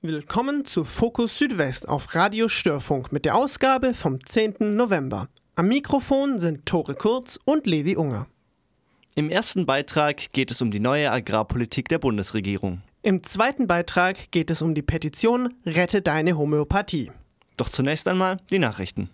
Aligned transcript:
Willkommen 0.00 0.64
zu 0.64 0.84
Fokus 0.84 1.38
Südwest 1.38 1.88
auf 1.88 2.14
Radio 2.14 2.46
Störfunk 2.46 3.10
mit 3.10 3.24
der 3.24 3.34
Ausgabe 3.34 3.94
vom 3.94 4.24
10. 4.24 4.76
November. 4.76 5.28
Am 5.56 5.66
Mikrofon 5.66 6.38
sind 6.38 6.66
Tore 6.66 6.94
Kurz 6.94 7.36
und 7.44 7.66
Levi 7.66 7.96
Unger. 7.96 8.28
Im 9.16 9.28
ersten 9.28 9.66
Beitrag 9.66 10.32
geht 10.32 10.52
es 10.52 10.62
um 10.62 10.70
die 10.70 10.78
neue 10.78 11.10
Agrarpolitik 11.10 11.88
der 11.88 11.98
Bundesregierung. 11.98 12.82
Im 13.02 13.24
zweiten 13.24 13.66
Beitrag 13.66 14.30
geht 14.30 14.50
es 14.50 14.62
um 14.62 14.76
die 14.76 14.82
Petition 14.82 15.54
Rette 15.66 16.00
deine 16.00 16.38
Homöopathie. 16.38 17.10
Doch 17.56 17.68
zunächst 17.68 18.06
einmal 18.06 18.36
die 18.50 18.60
Nachrichten. 18.60 19.10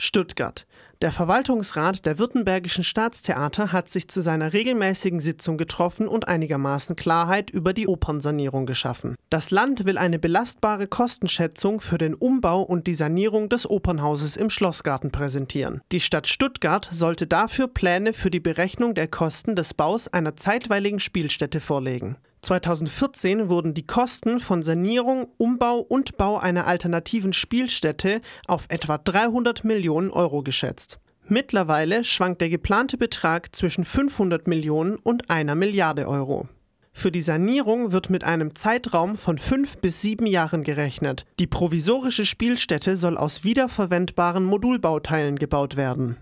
Stuttgart. 0.00 0.66
Der 1.02 1.12
Verwaltungsrat 1.12 2.04
der 2.04 2.18
Württembergischen 2.18 2.84
Staatstheater 2.84 3.72
hat 3.72 3.88
sich 3.88 4.08
zu 4.08 4.20
seiner 4.20 4.52
regelmäßigen 4.52 5.18
Sitzung 5.18 5.56
getroffen 5.56 6.06
und 6.06 6.28
einigermaßen 6.28 6.94
Klarheit 6.94 7.48
über 7.48 7.72
die 7.72 7.88
Opernsanierung 7.88 8.66
geschaffen. 8.66 9.16
Das 9.30 9.50
Land 9.50 9.86
will 9.86 9.96
eine 9.96 10.18
belastbare 10.18 10.86
Kostenschätzung 10.88 11.80
für 11.80 11.96
den 11.96 12.14
Umbau 12.14 12.60
und 12.60 12.86
die 12.86 12.94
Sanierung 12.94 13.48
des 13.48 13.68
Opernhauses 13.68 14.36
im 14.36 14.50
Schlossgarten 14.50 15.10
präsentieren. 15.10 15.80
Die 15.90 16.00
Stadt 16.00 16.26
Stuttgart 16.26 16.86
sollte 16.90 17.26
dafür 17.26 17.68
Pläne 17.68 18.12
für 18.12 18.30
die 18.30 18.40
Berechnung 18.40 18.94
der 18.94 19.08
Kosten 19.08 19.56
des 19.56 19.72
Baus 19.72 20.06
einer 20.08 20.36
zeitweiligen 20.36 21.00
Spielstätte 21.00 21.60
vorlegen. 21.60 22.18
2014 22.42 23.48
wurden 23.48 23.74
die 23.74 23.86
Kosten 23.86 24.40
von 24.40 24.62
Sanierung, 24.62 25.28
Umbau 25.36 25.78
und 25.78 26.16
Bau 26.16 26.38
einer 26.38 26.66
alternativen 26.66 27.32
Spielstätte 27.32 28.20
auf 28.46 28.66
etwa 28.68 28.98
300 28.98 29.64
Millionen 29.64 30.10
Euro 30.10 30.42
geschätzt. 30.42 30.98
Mittlerweile 31.26 32.02
schwankt 32.02 32.40
der 32.40 32.50
geplante 32.50 32.96
Betrag 32.96 33.54
zwischen 33.54 33.84
500 33.84 34.48
Millionen 34.48 34.96
und 34.96 35.30
einer 35.30 35.54
Milliarde 35.54 36.08
Euro. 36.08 36.48
Für 36.92 37.12
die 37.12 37.20
Sanierung 37.20 37.92
wird 37.92 38.10
mit 38.10 38.24
einem 38.24 38.56
Zeitraum 38.56 39.16
von 39.16 39.38
fünf 39.38 39.78
bis 39.78 40.02
sieben 40.02 40.26
Jahren 40.26 40.64
gerechnet. 40.64 41.24
Die 41.38 41.46
provisorische 41.46 42.26
Spielstätte 42.26 42.96
soll 42.96 43.16
aus 43.16 43.44
wiederverwendbaren 43.44 44.44
Modulbauteilen 44.44 45.38
gebaut 45.38 45.76
werden. 45.76 46.16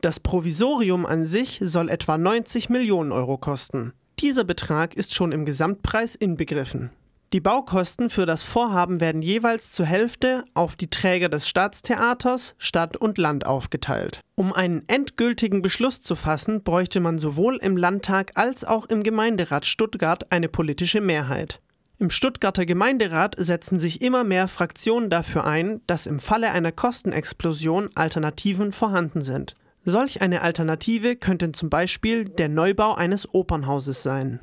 Das 0.00 0.20
Provisorium 0.20 1.04
an 1.04 1.26
sich 1.26 1.58
soll 1.60 1.88
etwa 1.88 2.16
90 2.16 2.68
Millionen 2.68 3.10
Euro 3.10 3.36
kosten. 3.36 3.92
Dieser 4.20 4.42
Betrag 4.42 4.94
ist 4.94 5.14
schon 5.14 5.30
im 5.30 5.44
Gesamtpreis 5.44 6.16
inbegriffen. 6.16 6.90
Die 7.32 7.40
Baukosten 7.40 8.10
für 8.10 8.26
das 8.26 8.42
Vorhaben 8.42 9.00
werden 9.00 9.22
jeweils 9.22 9.70
zur 9.70 9.86
Hälfte 9.86 10.44
auf 10.54 10.76
die 10.76 10.88
Träger 10.88 11.28
des 11.28 11.46
Staatstheaters, 11.46 12.56
Stadt 12.58 12.96
und 12.96 13.18
Land 13.18 13.46
aufgeteilt. 13.46 14.20
Um 14.34 14.52
einen 14.52 14.82
endgültigen 14.88 15.62
Beschluss 15.62 16.00
zu 16.00 16.16
fassen, 16.16 16.62
bräuchte 16.62 17.00
man 17.00 17.18
sowohl 17.18 17.56
im 17.56 17.76
Landtag 17.76 18.32
als 18.34 18.64
auch 18.64 18.86
im 18.86 19.02
Gemeinderat 19.02 19.66
Stuttgart 19.66 20.32
eine 20.32 20.48
politische 20.48 21.00
Mehrheit. 21.00 21.60
Im 21.98 22.10
Stuttgarter 22.10 22.64
Gemeinderat 22.64 23.34
setzen 23.38 23.78
sich 23.78 24.00
immer 24.00 24.24
mehr 24.24 24.48
Fraktionen 24.48 25.10
dafür 25.10 25.44
ein, 25.44 25.80
dass 25.86 26.06
im 26.06 26.18
Falle 26.18 26.50
einer 26.50 26.72
Kostenexplosion 26.72 27.90
Alternativen 27.94 28.72
vorhanden 28.72 29.20
sind. 29.20 29.54
Solch 29.90 30.20
eine 30.20 30.42
Alternative 30.42 31.16
könnte 31.16 31.50
zum 31.52 31.70
Beispiel 31.70 32.26
der 32.26 32.50
Neubau 32.50 32.92
eines 32.92 33.32
Opernhauses 33.32 34.02
sein. 34.02 34.38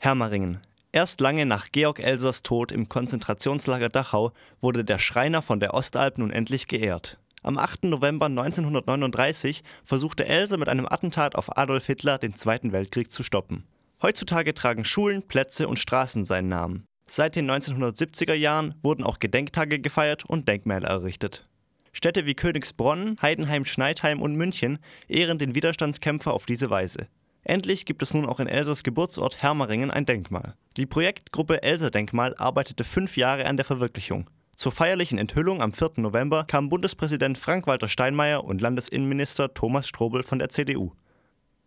Hermaringen. 0.00 0.58
Erst 0.90 1.20
lange 1.20 1.46
nach 1.46 1.70
Georg 1.70 2.00
Elsers 2.00 2.42
Tod 2.42 2.72
im 2.72 2.88
Konzentrationslager 2.88 3.88
Dachau 3.88 4.32
wurde 4.60 4.84
der 4.84 4.98
Schreiner 4.98 5.42
von 5.42 5.60
der 5.60 5.74
Ostalb 5.74 6.18
nun 6.18 6.32
endlich 6.32 6.66
geehrt. 6.66 7.18
Am 7.44 7.56
8. 7.56 7.84
November 7.84 8.26
1939 8.26 9.62
versuchte 9.84 10.26
Elser 10.26 10.58
mit 10.58 10.68
einem 10.68 10.86
Attentat 10.86 11.36
auf 11.36 11.56
Adolf 11.56 11.86
Hitler 11.86 12.18
den 12.18 12.34
Zweiten 12.34 12.72
Weltkrieg 12.72 13.12
zu 13.12 13.22
stoppen. 13.22 13.62
Heutzutage 14.02 14.54
tragen 14.54 14.84
Schulen, 14.84 15.22
Plätze 15.22 15.68
und 15.68 15.78
Straßen 15.78 16.24
seinen 16.24 16.48
Namen. 16.48 16.84
Seit 17.08 17.36
den 17.36 17.48
1970er 17.48 18.34
Jahren 18.34 18.74
wurden 18.82 19.04
auch 19.04 19.20
Gedenktage 19.20 19.78
gefeiert 19.78 20.24
und 20.24 20.48
Denkmäler 20.48 20.88
errichtet. 20.88 21.46
Städte 21.92 22.26
wie 22.26 22.34
Königsbronn, 22.34 23.16
Heidenheim, 23.20 23.64
Schneidheim 23.64 24.22
und 24.22 24.36
München 24.36 24.78
ehren 25.08 25.38
den 25.38 25.54
Widerstandskämpfer 25.54 26.32
auf 26.32 26.46
diese 26.46 26.70
Weise. 26.70 27.08
Endlich 27.42 27.86
gibt 27.86 28.02
es 28.02 28.12
nun 28.14 28.26
auch 28.26 28.38
in 28.38 28.46
Elsers 28.46 28.82
Geburtsort 28.82 29.42
Hermeringen 29.42 29.90
ein 29.90 30.06
Denkmal. 30.06 30.54
Die 30.76 30.86
Projektgruppe 30.86 31.62
Elser 31.62 31.90
Denkmal 31.90 32.34
arbeitete 32.36 32.84
fünf 32.84 33.16
Jahre 33.16 33.46
an 33.46 33.56
der 33.56 33.64
Verwirklichung. 33.64 34.28
Zur 34.56 34.72
feierlichen 34.72 35.16
Enthüllung 35.16 35.62
am 35.62 35.72
4. 35.72 35.92
November 35.96 36.44
kamen 36.46 36.68
Bundespräsident 36.68 37.38
Frank-Walter 37.38 37.88
Steinmeier 37.88 38.44
und 38.44 38.60
Landesinnenminister 38.60 39.54
Thomas 39.54 39.88
Strobel 39.88 40.22
von 40.22 40.38
der 40.38 40.50
CDU. 40.50 40.92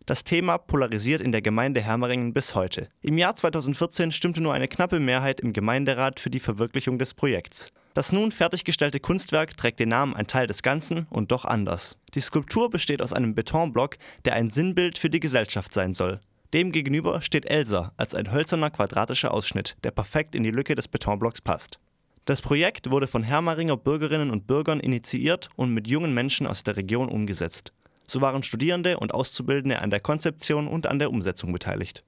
Das 0.06 0.22
Thema 0.22 0.58
polarisiert 0.58 1.20
in 1.20 1.32
der 1.32 1.42
Gemeinde 1.42 1.80
Hermeringen 1.80 2.32
bis 2.32 2.54
heute. 2.54 2.88
Im 3.00 3.18
Jahr 3.18 3.34
2014 3.34 4.12
stimmte 4.12 4.40
nur 4.40 4.52
eine 4.52 4.68
knappe 4.68 5.00
Mehrheit 5.00 5.40
im 5.40 5.52
Gemeinderat 5.52 6.20
für 6.20 6.30
die 6.30 6.40
Verwirklichung 6.40 6.98
des 6.98 7.14
Projekts. 7.14 7.72
Das 7.94 8.10
nun 8.10 8.32
fertiggestellte 8.32 8.98
Kunstwerk 8.98 9.56
trägt 9.56 9.78
den 9.78 9.90
Namen 9.90 10.14
Ein 10.14 10.26
Teil 10.26 10.48
des 10.48 10.62
Ganzen 10.62 11.06
und 11.10 11.30
doch 11.30 11.44
anders. 11.44 11.96
Die 12.14 12.20
Skulptur 12.20 12.68
besteht 12.68 13.00
aus 13.00 13.12
einem 13.12 13.36
Betonblock, 13.36 13.98
der 14.24 14.34
ein 14.34 14.50
Sinnbild 14.50 14.98
für 14.98 15.10
die 15.10 15.20
Gesellschaft 15.20 15.72
sein 15.72 15.94
soll. 15.94 16.20
Demgegenüber 16.52 17.22
steht 17.22 17.46
Elsa 17.46 17.92
als 17.96 18.14
ein 18.14 18.32
hölzerner 18.32 18.70
quadratischer 18.70 19.32
Ausschnitt, 19.32 19.76
der 19.84 19.92
perfekt 19.92 20.34
in 20.34 20.42
die 20.42 20.50
Lücke 20.50 20.74
des 20.74 20.88
Betonblocks 20.88 21.40
passt. 21.40 21.78
Das 22.24 22.42
Projekt 22.42 22.90
wurde 22.90 23.06
von 23.06 23.22
Hermaringer 23.22 23.76
Bürgerinnen 23.76 24.30
und 24.30 24.48
Bürgern 24.48 24.80
initiiert 24.80 25.48
und 25.54 25.72
mit 25.72 25.86
jungen 25.86 26.14
Menschen 26.14 26.48
aus 26.48 26.64
der 26.64 26.76
Region 26.76 27.08
umgesetzt. 27.08 27.72
So 28.08 28.20
waren 28.20 28.42
Studierende 28.42 28.98
und 28.98 29.14
Auszubildende 29.14 29.78
an 29.78 29.90
der 29.90 30.00
Konzeption 30.00 30.66
und 30.66 30.88
an 30.88 30.98
der 30.98 31.10
Umsetzung 31.10 31.52
beteiligt. 31.52 32.02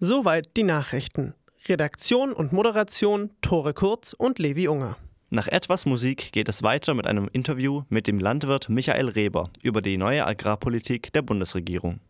Soweit 0.00 0.56
die 0.56 0.62
Nachrichten. 0.62 1.34
Redaktion 1.66 2.32
und 2.32 2.52
Moderation 2.52 3.30
Tore 3.42 3.74
Kurz 3.74 4.14
und 4.14 4.38
Levi 4.38 4.68
Unger. 4.68 4.96
Nach 5.30 5.46
etwas 5.46 5.84
Musik 5.84 6.32
geht 6.32 6.48
es 6.48 6.62
weiter 6.62 6.94
mit 6.94 7.06
einem 7.06 7.28
Interview 7.30 7.82
mit 7.90 8.06
dem 8.06 8.18
Landwirt 8.18 8.70
Michael 8.70 9.10
Reber 9.10 9.50
über 9.62 9.82
die 9.82 9.98
neue 9.98 10.26
Agrarpolitik 10.26 11.12
der 11.12 11.20
Bundesregierung. 11.20 12.00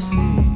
see. 0.00 0.49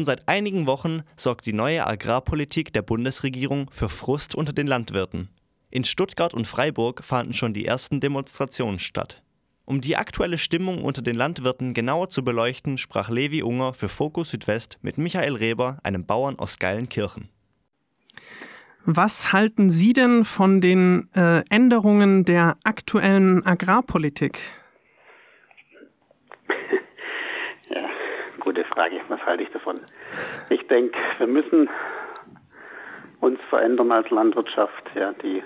Schon 0.00 0.06
seit 0.06 0.28
einigen 0.30 0.66
Wochen 0.66 1.02
sorgt 1.14 1.44
die 1.44 1.52
neue 1.52 1.86
Agrarpolitik 1.86 2.72
der 2.72 2.80
Bundesregierung 2.80 3.68
für 3.70 3.90
Frust 3.90 4.34
unter 4.34 4.54
den 4.54 4.66
Landwirten. 4.66 5.28
In 5.70 5.84
Stuttgart 5.84 6.32
und 6.32 6.46
Freiburg 6.46 7.04
fanden 7.04 7.34
schon 7.34 7.52
die 7.52 7.66
ersten 7.66 8.00
Demonstrationen 8.00 8.78
statt. 8.78 9.22
Um 9.66 9.82
die 9.82 9.98
aktuelle 9.98 10.38
Stimmung 10.38 10.84
unter 10.84 11.02
den 11.02 11.16
Landwirten 11.16 11.74
genauer 11.74 12.08
zu 12.08 12.24
beleuchten, 12.24 12.78
sprach 12.78 13.10
Levi 13.10 13.42
Unger 13.42 13.74
für 13.74 13.90
Fokus 13.90 14.30
Südwest 14.30 14.78
mit 14.80 14.96
Michael 14.96 15.36
Reber, 15.36 15.80
einem 15.82 16.06
Bauern 16.06 16.38
aus 16.38 16.58
Geilenkirchen. 16.58 17.28
Was 18.86 19.34
halten 19.34 19.68
Sie 19.68 19.92
denn 19.92 20.24
von 20.24 20.62
den 20.62 21.12
äh, 21.12 21.42
Änderungen 21.50 22.24
der 22.24 22.56
aktuellen 22.64 23.44
Agrarpolitik? 23.44 24.40
Frage, 28.44 29.00
was 29.08 29.24
halte 29.26 29.42
ich 29.42 29.50
davon? 29.50 29.80
Ich 30.48 30.66
denke, 30.68 30.98
wir 31.18 31.26
müssen 31.26 31.68
uns 33.20 33.40
verändern 33.48 33.92
als 33.92 34.08
Landwirtschaft. 34.10 34.90
Ja, 34.94 35.12
die, 35.12 35.42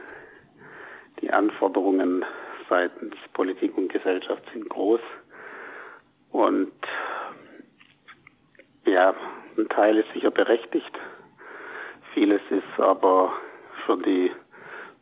die 1.21 1.31
Anforderungen 1.33 2.25
seitens 2.69 3.15
Politik 3.33 3.77
und 3.77 3.93
Gesellschaft 3.93 4.43
sind 4.53 4.69
groß. 4.69 5.01
Und 6.31 6.73
ja, 8.87 9.15
ein 9.57 9.69
Teil 9.69 9.99
ist 9.99 10.13
sicher 10.13 10.31
berechtigt. 10.31 10.99
Vieles 12.13 12.43
ist 12.51 12.81
aber 12.81 13.33
für 13.87 13.97
die 13.97 14.31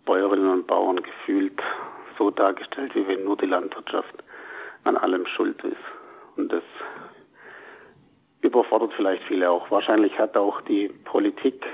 Bäuerinnen 0.04 0.48
und 0.48 0.66
Bauern 0.66 1.02
gefühlt 1.02 1.60
so 2.18 2.30
dargestellt, 2.30 2.94
wie 2.94 3.06
wenn 3.06 3.24
nur 3.24 3.36
die 3.36 3.46
Landwirtschaft 3.46 4.22
an 4.84 4.96
allem 4.96 5.26
schuld 5.26 5.62
ist. 5.64 5.76
Und 6.36 6.52
das 6.52 6.62
überfordert 8.42 8.92
vielleicht 8.96 9.22
viele 9.24 9.50
auch. 9.50 9.70
Wahrscheinlich 9.70 10.18
hat 10.18 10.36
auch 10.36 10.60
die 10.62 10.88
Politik 11.04 11.64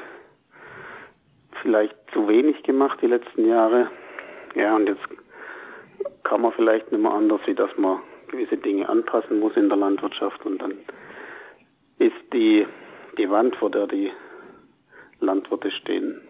vielleicht 1.63 1.97
zu 2.13 2.29
wenig 2.29 2.63
gemacht 2.63 2.99
die 3.03 3.07
letzten 3.07 3.47
Jahre. 3.47 3.91
Ja, 4.55 4.77
und 4.77 4.89
jetzt 4.89 5.03
kann 6.25 6.43
man 6.43 6.53
vielleicht 6.53 6.93
nicht 6.93 7.01
mehr 7.01 7.13
anders, 7.13 7.41
wie 7.47 7.55
dass 7.55 7.71
man 7.77 8.01
gewisse 8.29 8.57
Dinge 8.57 8.89
anpassen 8.89 9.41
muss 9.41 9.57
in 9.57 9.69
der 9.69 9.79
Landwirtschaft 9.79 10.45
und 10.45 10.59
dann 10.59 10.75
ist 11.99 12.15
die, 12.33 12.67
die 13.17 13.31
Wand, 13.31 13.57
vor 13.57 13.71
der 13.71 13.87
die 13.87 14.11
Landwirte 15.21 15.71
stehen, 15.71 16.21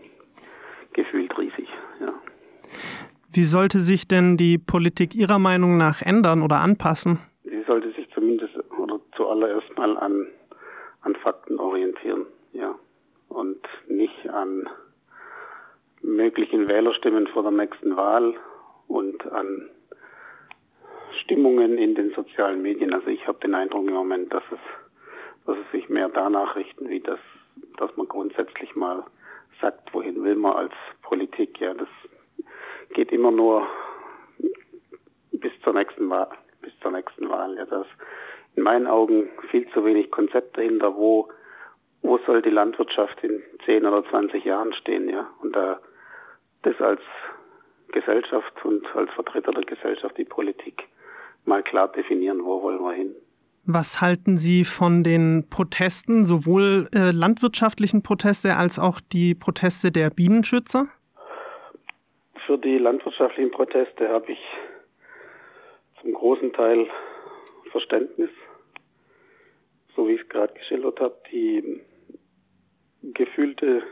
gefühlt 0.93 1.37
riesig. 1.37 1.69
Ja. 2.01 2.15
Wie 3.31 3.43
sollte 3.43 3.81
sich 3.81 4.09
denn 4.09 4.37
die 4.37 4.59
Politik 4.59 5.15
Ihrer 5.15 5.39
Meinung 5.39 5.77
nach 5.77 6.01
ändern 6.01 6.43
oder 6.43 6.61
anpassen? 6.61 7.19
Sie 7.45 7.63
sollte 7.67 7.91
sich 7.93 8.09
zumindest 8.15 8.55
oder 8.79 9.01
zuallererst 9.29 9.77
mal 9.77 9.99
an, 9.99 10.27
an 11.03 11.15
Fakten 11.17 11.61
orientieren, 11.61 12.27
ja. 12.53 12.75
Und 13.29 13.61
nicht 13.87 14.27
an 14.31 14.69
möglichen 16.01 16.67
Wählerstimmen 16.67 17.27
vor 17.27 17.43
der 17.43 17.53
nächsten 17.53 17.95
Wahl 17.95 18.35
und 18.87 19.31
an 19.31 19.69
Stimmungen 21.21 21.77
in 21.77 21.95
den 21.95 22.15
sozialen 22.15 22.63
Medien. 22.63 22.95
Also 22.95 23.09
ich 23.09 23.27
habe 23.27 23.39
den 23.41 23.55
Eindruck 23.55 23.87
im 23.87 23.93
Moment, 23.93 24.33
dass 24.33 24.45
es, 24.51 24.59
dass 25.45 25.59
es 25.59 25.73
sich 25.73 25.91
mehr 25.91 26.09
danach 26.09 26.57
richten, 26.57 26.89
wie 26.89 27.01
das, 27.01 27.19
dass 27.77 27.95
man 27.99 28.09
grundsätzlich 28.09 28.75
mal 28.77 29.05
sagt, 29.61 29.93
wohin 29.93 30.25
will 30.25 30.37
man 30.37 30.55
als 30.55 30.73
Politik. 31.03 31.61
Ja, 31.61 31.75
das 31.75 31.89
geht 32.95 33.13
immer 33.13 33.31
nur 33.31 33.67
bis 35.33 35.53
zur 35.63 35.75
nächsten 35.75 36.09
Wahl, 36.09 36.31
bis 36.63 36.73
zur 36.81 36.93
nächsten 36.93 37.29
Wahl. 37.29 37.57
Ja, 37.57 37.67
das 37.67 37.87
in 38.57 38.63
meinen 38.63 38.87
Augen 38.87 39.29
viel 39.51 39.69
zu 39.71 39.85
wenig 39.85 40.11
Konzept 40.11 40.57
dahinter, 40.57 40.97
wo 40.97 41.29
wo 42.03 42.19
soll 42.27 42.43
die 42.43 42.51
Landwirtschaft 42.51 43.23
in 43.25 43.43
10 43.65 43.85
oder 43.85 44.09
20 44.09 44.45
Jahren 44.45 44.73
stehen, 44.73 45.09
ja? 45.09 45.29
Und 45.43 45.55
da 45.57 45.81
das 46.63 46.81
als 46.81 47.01
Gesellschaft 47.93 48.53
und 48.65 48.85
als 48.95 49.11
Vertreter 49.13 49.53
der 49.53 49.65
Gesellschaft 49.65 50.17
die 50.17 50.25
Politik 50.25 50.85
mal 51.45 51.63
klar 51.63 51.89
definieren, 51.89 52.45
wo 52.45 52.63
wollen 52.63 52.81
wir 52.81 52.93
hin. 52.93 53.15
Was 53.65 54.01
halten 54.01 54.39
Sie 54.39 54.65
von 54.65 55.03
den 55.03 55.47
Protesten, 55.51 56.25
sowohl 56.25 56.89
äh, 56.95 57.11
landwirtschaftlichen 57.11 58.03
Proteste 58.03 58.57
als 58.57 58.79
auch 58.79 59.01
die 59.01 59.35
Proteste 59.35 59.91
der 59.91 60.11
Bienenschützer? 60.11 60.89
Für 62.47 62.59
die 62.59 62.79
landwirtschaftlichen 62.79 63.51
Proteste 63.51 64.09
habe 64.09 64.33
ich 64.33 64.39
zum 66.01 66.13
großen 66.15 66.53
Teil 66.53 66.87
Verständnis, 67.71 68.31
so 69.95 70.09
wie 70.09 70.15
ich 70.15 70.23
es 70.23 70.29
gerade 70.29 70.55
geschildert 70.55 71.01
habe. 71.01 71.17
Die 71.33 71.81
gefühlte 73.03 73.83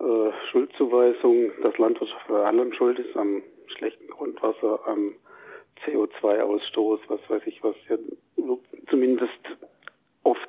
äh, 0.00 0.32
Schuldzuweisung, 0.50 1.52
dass 1.62 1.78
Landwirtschaft 1.78 2.26
bei 2.28 2.44
allem 2.44 2.72
schuld 2.72 2.98
ist, 2.98 3.16
am 3.16 3.42
schlechten 3.76 4.08
Grundwasser, 4.08 4.80
am 4.86 5.14
CO2-Ausstoß, 5.84 7.00
was 7.08 7.20
weiß 7.28 7.42
ich 7.46 7.62
was, 7.62 7.76
ja, 7.88 7.96
zumindest 8.88 9.32
oft 10.22 10.48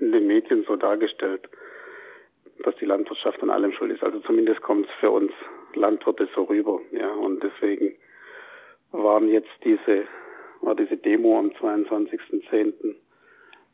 in 0.00 0.12
den 0.12 0.26
Medien 0.26 0.64
so 0.66 0.76
dargestellt, 0.76 1.48
dass 2.64 2.74
die 2.76 2.86
Landwirtschaft 2.86 3.42
an 3.42 3.50
allem 3.50 3.72
schuld 3.72 3.92
ist. 3.92 4.02
Also 4.02 4.20
zumindest 4.20 4.60
kommt 4.62 4.86
es 4.86 4.92
für 5.00 5.10
uns 5.10 5.32
Landwirte 5.74 6.28
so 6.34 6.44
rüber. 6.44 6.80
Ja, 6.92 7.12
und 7.12 7.42
deswegen 7.42 7.96
waren 8.92 9.28
jetzt 9.28 9.50
diese, 9.64 10.06
war 10.60 10.74
diese 10.74 10.96
Demo 10.96 11.38
am 11.38 11.50
22.10. 11.50 12.94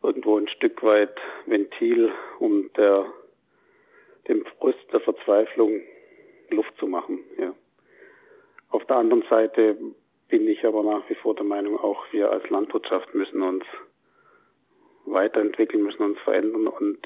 irgendwo 0.02 0.38
ein 0.38 0.48
Stück 0.48 0.82
weit 0.82 1.16
Ventil, 1.46 2.12
um 2.38 2.72
der, 2.74 3.06
dem 4.28 4.44
Frust 4.58 4.92
der 4.92 5.00
Verzweiflung 5.00 5.80
Luft 6.50 6.76
zu 6.78 6.86
machen. 6.86 7.20
Ja. 7.38 7.54
Auf 8.70 8.84
der 8.86 8.96
anderen 8.96 9.24
Seite 9.28 9.76
bin 10.28 10.48
ich 10.48 10.64
aber 10.64 10.82
nach 10.82 11.08
wie 11.08 11.14
vor 11.14 11.34
der 11.34 11.44
Meinung, 11.44 11.78
auch 11.78 12.04
wir 12.10 12.30
als 12.30 12.48
Landwirtschaft 12.48 13.14
müssen 13.14 13.42
uns 13.42 13.64
weiterentwickeln, 15.04 15.82
müssen 15.82 16.02
uns 16.02 16.18
verändern 16.20 16.68
und 16.68 16.98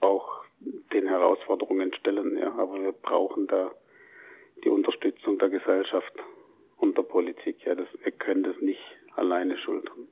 auch 0.00 0.44
den 0.92 1.06
Herausforderungen 1.06 1.94
stellen. 1.94 2.36
Ja. 2.38 2.52
Aber 2.56 2.82
wir 2.82 2.92
brauchen 2.92 3.46
da 3.46 3.70
die 4.64 4.68
Unterstützung 4.68 5.38
der 5.38 5.48
Gesellschaft 5.48 6.12
und 6.80 6.96
der 6.96 7.02
Politik. 7.02 7.64
Ja, 7.64 7.74
das, 7.74 7.86
wir 8.02 8.12
können 8.12 8.42
das 8.42 8.56
nicht 8.60 8.80
alleine 9.14 9.56
schultern. 9.58 10.08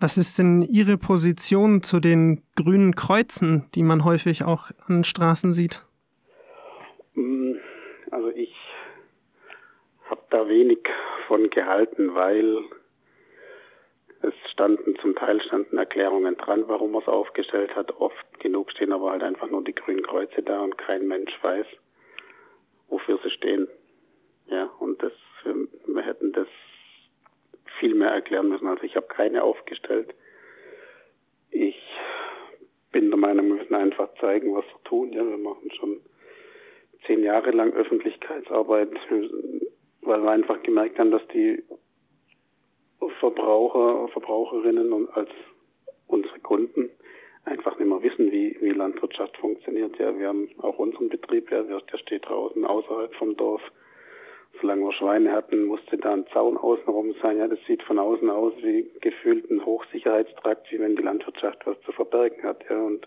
Was 0.00 0.16
ist 0.16 0.38
denn 0.38 0.62
Ihre 0.62 0.96
Position 0.96 1.82
zu 1.82 2.00
den 2.00 2.42
grünen 2.56 2.94
Kreuzen, 2.94 3.68
die 3.74 3.82
man 3.82 4.04
häufig 4.04 4.44
auch 4.44 4.70
an 4.86 5.04
Straßen 5.04 5.52
sieht? 5.52 5.84
Mm, 7.14 7.56
also 8.10 8.30
ich 8.30 8.54
habe 10.08 10.22
da 10.30 10.48
wenig 10.48 10.78
von 11.28 11.50
gehalten, 11.50 12.14
weil 12.14 12.64
es 14.22 14.34
standen 14.50 14.96
zum 15.00 15.14
Teil 15.16 15.40
standen 15.42 15.76
Erklärungen 15.76 16.36
dran, 16.36 16.64
warum 16.66 16.94
er 16.94 17.02
es 17.02 17.08
aufgestellt 17.08 17.76
hat. 17.76 17.92
Oft 18.00 18.40
genug 18.40 18.70
stehen 18.70 18.92
aber 18.92 19.12
halt 19.12 19.22
einfach 19.22 19.50
nur 19.50 19.62
die 19.62 19.74
grünen 19.74 20.02
Kreuze 20.02 20.42
da 20.42 20.60
und 20.60 20.78
kein 20.78 21.06
Mensch 21.08 21.32
weiß, 21.42 21.66
wofür 22.88 23.18
sie 23.22 23.30
stehen. 23.30 23.68
Ja, 24.46 24.64
und 24.78 25.02
das 25.02 25.12
wir 25.44 26.02
hätten 26.02 26.32
das 26.32 26.48
viel 27.78 27.94
mehr 27.94 28.10
erklären 28.10 28.48
müssen. 28.48 28.66
Also 28.66 28.82
ich 28.82 28.96
habe 28.96 29.06
keine 29.06 29.42
aufgestellt. 29.42 30.14
Ich 31.50 31.76
bin 32.92 33.10
der 33.10 33.18
Meinung, 33.18 33.48
wir 33.48 33.54
müssen 33.56 33.74
einfach 33.74 34.08
zeigen, 34.20 34.54
was 34.54 34.64
wir 34.66 34.82
tun. 34.84 35.12
Ja, 35.12 35.26
wir 35.26 35.38
machen 35.38 35.70
schon 35.72 36.00
zehn 37.06 37.22
Jahre 37.22 37.50
lang 37.50 37.72
Öffentlichkeitsarbeit 37.72 38.90
weil 40.02 40.22
wir 40.22 40.30
einfach 40.30 40.62
gemerkt 40.62 40.98
haben, 40.98 41.10
dass 41.10 41.26
die 41.28 41.62
Verbraucher, 43.20 44.08
Verbraucherinnen 44.08 44.92
und 44.92 45.08
als 45.10 45.30
unsere 46.06 46.38
Kunden 46.40 46.90
einfach 47.44 47.78
nicht 47.78 47.88
mehr 47.88 48.02
wissen, 48.02 48.30
wie, 48.30 48.56
wie 48.60 48.70
Landwirtschaft 48.70 49.36
funktioniert. 49.36 49.98
Ja, 49.98 50.16
wir 50.18 50.28
haben 50.28 50.48
auch 50.58 50.78
unseren 50.78 51.08
Betrieb, 51.08 51.50
ja, 51.50 51.62
der 51.62 51.98
steht 51.98 52.26
draußen 52.26 52.64
außerhalb 52.64 53.14
vom 53.14 53.36
Dorf. 53.36 53.62
Solange 54.60 54.84
wir 54.84 54.92
Schweine 54.92 55.32
hatten, 55.32 55.64
musste 55.64 55.96
da 55.96 56.12
ein 56.12 56.26
Zaun 56.32 56.56
außenrum 56.56 57.14
sein. 57.22 57.38
Ja, 57.38 57.48
das 57.48 57.58
sieht 57.66 57.82
von 57.82 57.98
außen 57.98 58.28
aus 58.28 58.52
wie 58.62 58.90
gefühlt 59.00 59.50
ein 59.50 59.64
Hochsicherheitstrakt, 59.64 60.70
wie 60.70 60.80
wenn 60.80 60.96
die 60.96 61.02
Landwirtschaft 61.02 61.66
was 61.66 61.80
zu 61.82 61.92
verbergen 61.92 62.42
hat. 62.42 62.64
Ja, 62.68 62.78
und 62.78 63.06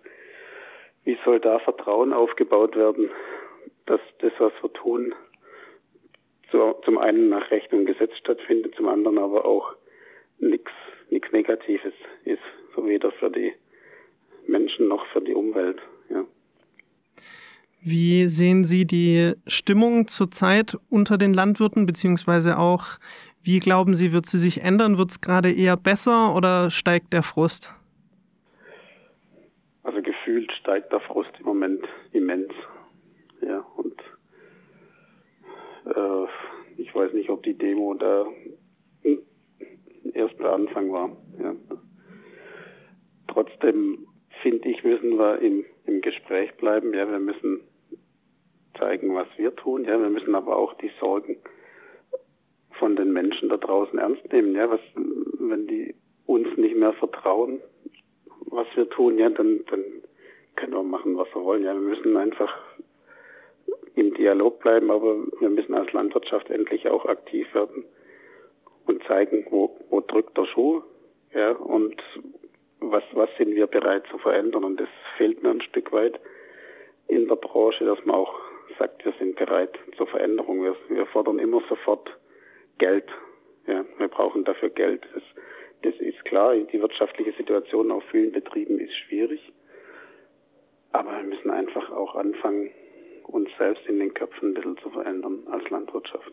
wie 1.03 1.17
soll 1.23 1.39
da 1.39 1.59
Vertrauen 1.59 2.13
aufgebaut 2.13 2.75
werden, 2.75 3.09
dass 3.85 4.01
das, 4.19 4.31
was 4.39 4.53
wir 4.61 4.73
tun, 4.73 5.13
so, 6.51 6.73
zum 6.85 6.97
einen 6.97 7.29
nach 7.29 7.49
Recht 7.51 7.73
und 7.73 7.85
Gesetz 7.85 8.15
stattfindet, 8.17 8.75
zum 8.75 8.87
anderen 8.87 9.17
aber 9.17 9.45
auch 9.45 9.73
nichts 10.39 10.71
nichts 11.13 11.31
Negatives 11.31 11.93
ist, 12.25 12.41
so 12.75 12.85
weder 12.85 13.11
für 13.11 13.29
die 13.29 13.53
Menschen 14.47 14.87
noch 14.87 15.05
für 15.07 15.21
die 15.21 15.33
Umwelt. 15.33 15.81
Ja. 16.09 16.25
Wie 17.85 18.27
sehen 18.27 18.63
Sie 18.63 18.85
die 18.85 19.33
Stimmung 19.45 20.07
zurzeit 20.07 20.77
unter 20.89 21.17
den 21.17 21.33
Landwirten, 21.33 21.85
beziehungsweise 21.85 22.57
auch, 22.57 22.97
wie 23.41 23.59
glauben 23.59 23.93
Sie, 23.93 24.13
wird 24.13 24.25
sie 24.25 24.37
sich 24.37 24.61
ändern? 24.61 24.97
Wird 24.97 25.11
es 25.11 25.19
gerade 25.19 25.51
eher 25.51 25.75
besser 25.75 26.33
oder 26.33 26.71
steigt 26.71 27.11
der 27.11 27.23
Frust? 27.23 27.73
Also 29.83 30.01
gefühlt 30.01 30.49
steigt 30.53 30.93
der 30.93 31.01
Frust 31.01 31.31
im 31.39 31.45
Moment 31.45 31.83
immens. 32.13 32.53
Ja, 33.41 33.59
und 33.75 33.99
äh, 35.85 36.81
ich 36.81 36.95
weiß 36.95 37.11
nicht, 37.11 37.29
ob 37.29 37.43
die 37.43 37.57
Demo 37.57 37.95
der 37.95 38.27
erste 40.13 40.49
Anfang 40.49 40.89
war. 40.89 41.09
Ja. 41.37 41.53
Trotzdem 43.27 44.07
finde 44.41 44.69
ich, 44.69 44.85
müssen 44.85 45.17
wir 45.17 45.39
im, 45.39 45.65
im 45.85 45.99
Gespräch 45.99 46.53
bleiben. 46.55 46.93
Ja, 46.93 47.11
wir 47.11 47.19
müssen 47.19 47.59
zeigen, 48.77 49.15
was 49.15 49.27
wir 49.37 49.55
tun. 49.55 49.85
Ja, 49.85 49.99
wir 49.99 50.09
müssen 50.09 50.35
aber 50.35 50.55
auch 50.55 50.73
die 50.75 50.91
Sorgen 50.99 51.37
von 52.79 52.95
den 52.95 53.13
Menschen 53.13 53.49
da 53.49 53.57
draußen 53.57 53.97
ernst 53.99 54.31
nehmen. 54.31 54.55
Ja, 54.55 54.69
was, 54.69 54.81
wenn 54.95 55.67
die 55.67 55.95
uns 56.25 56.47
nicht 56.57 56.75
mehr 56.75 56.93
vertrauen, 56.93 57.61
was 58.45 58.67
wir 58.75 58.89
tun, 58.89 59.17
ja, 59.17 59.29
dann, 59.29 59.63
dann 59.69 59.83
können 60.55 60.73
wir 60.73 60.83
machen, 60.83 61.17
was 61.17 61.27
wir 61.33 61.43
wollen. 61.43 61.63
Ja, 61.63 61.73
wir 61.73 61.81
müssen 61.81 62.17
einfach 62.17 62.53
im 63.95 64.13
Dialog 64.13 64.59
bleiben, 64.59 64.91
aber 64.91 65.17
wir 65.39 65.49
müssen 65.49 65.73
als 65.73 65.91
Landwirtschaft 65.93 66.49
endlich 66.49 66.87
auch 66.87 67.05
aktiv 67.05 67.53
werden 67.53 67.85
und 68.85 69.03
zeigen, 69.03 69.45
wo, 69.49 69.77
wo 69.89 70.01
drückt 70.01 70.37
der 70.37 70.45
Schuh, 70.45 70.81
ja, 71.33 71.51
und 71.51 72.01
was, 72.79 73.03
was 73.13 73.29
sind 73.37 73.55
wir 73.55 73.67
bereit 73.67 74.03
zu 74.11 74.17
verändern. 74.17 74.63
Und 74.63 74.79
das 74.79 74.89
fehlt 75.17 75.41
mir 75.41 75.51
ein 75.51 75.61
Stück 75.61 75.91
weit 75.91 76.19
in 77.07 77.27
der 77.27 77.35
Branche, 77.35 77.85
dass 77.85 78.03
man 78.05 78.15
auch 78.15 78.33
sagt, 78.77 79.05
wir 79.05 79.13
sind 79.19 79.35
bereit 79.35 79.77
zur 79.97 80.07
Veränderung. 80.07 80.63
Wir, 80.63 80.75
wir 80.89 81.05
fordern 81.07 81.39
immer 81.39 81.61
sofort 81.69 82.09
Geld. 82.77 83.09
Ja, 83.67 83.85
wir 83.97 84.07
brauchen 84.07 84.43
dafür 84.43 84.69
Geld. 84.69 85.03
Das, 85.13 85.23
das 85.83 85.95
ist 85.99 86.23
klar. 86.25 86.55
Die 86.55 86.81
wirtschaftliche 86.81 87.33
Situation 87.33 87.91
auf 87.91 88.03
vielen 88.11 88.31
Betrieben 88.31 88.79
ist 88.79 88.95
schwierig. 89.07 89.41
Aber 90.91 91.11
wir 91.11 91.23
müssen 91.23 91.49
einfach 91.49 91.91
auch 91.91 92.15
anfangen, 92.15 92.69
uns 93.27 93.49
selbst 93.57 93.85
in 93.87 93.99
den 93.99 94.13
Köpfen 94.13 94.49
ein 94.49 94.53
bisschen 94.53 94.77
zu 94.77 94.89
verändern 94.89 95.39
als 95.49 95.67
Landwirtschaft. 95.69 96.31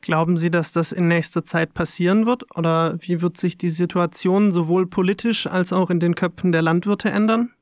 Glauben 0.00 0.36
Sie, 0.36 0.50
dass 0.50 0.72
das 0.72 0.90
in 0.90 1.06
nächster 1.06 1.44
Zeit 1.44 1.74
passieren 1.74 2.26
wird? 2.26 2.44
Oder 2.58 2.96
wie 2.98 3.22
wird 3.22 3.36
sich 3.36 3.56
die 3.56 3.68
Situation 3.68 4.50
sowohl 4.50 4.86
politisch 4.86 5.46
als 5.46 5.72
auch 5.72 5.90
in 5.90 6.00
den 6.00 6.16
Köpfen 6.16 6.50
der 6.50 6.62
Landwirte 6.62 7.08
ändern? 7.08 7.54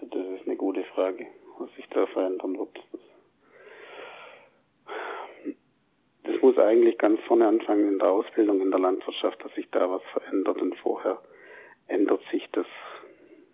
Das 0.00 0.26
ist 0.40 0.46
eine 0.46 0.56
gute 0.56 0.82
Frage, 0.94 1.26
was 1.58 1.68
sich 1.76 1.86
da 2.44 2.54
verändern 2.54 2.58
wird. 2.58 2.80
Das 6.24 6.42
muss 6.42 6.58
eigentlich 6.58 6.98
ganz 6.98 7.20
vorne 7.26 7.46
anfangen 7.46 7.92
in 7.92 7.98
der 7.98 8.08
Ausbildung 8.08 8.60
in 8.60 8.70
der 8.70 8.80
Landwirtschaft, 8.80 9.44
dass 9.44 9.54
sich 9.54 9.68
da 9.70 9.90
was 9.90 10.02
verändert. 10.12 10.60
Und 10.60 10.74
vorher 10.76 11.18
ändert 11.86 12.22
sich 12.30 12.46
das 12.52 12.66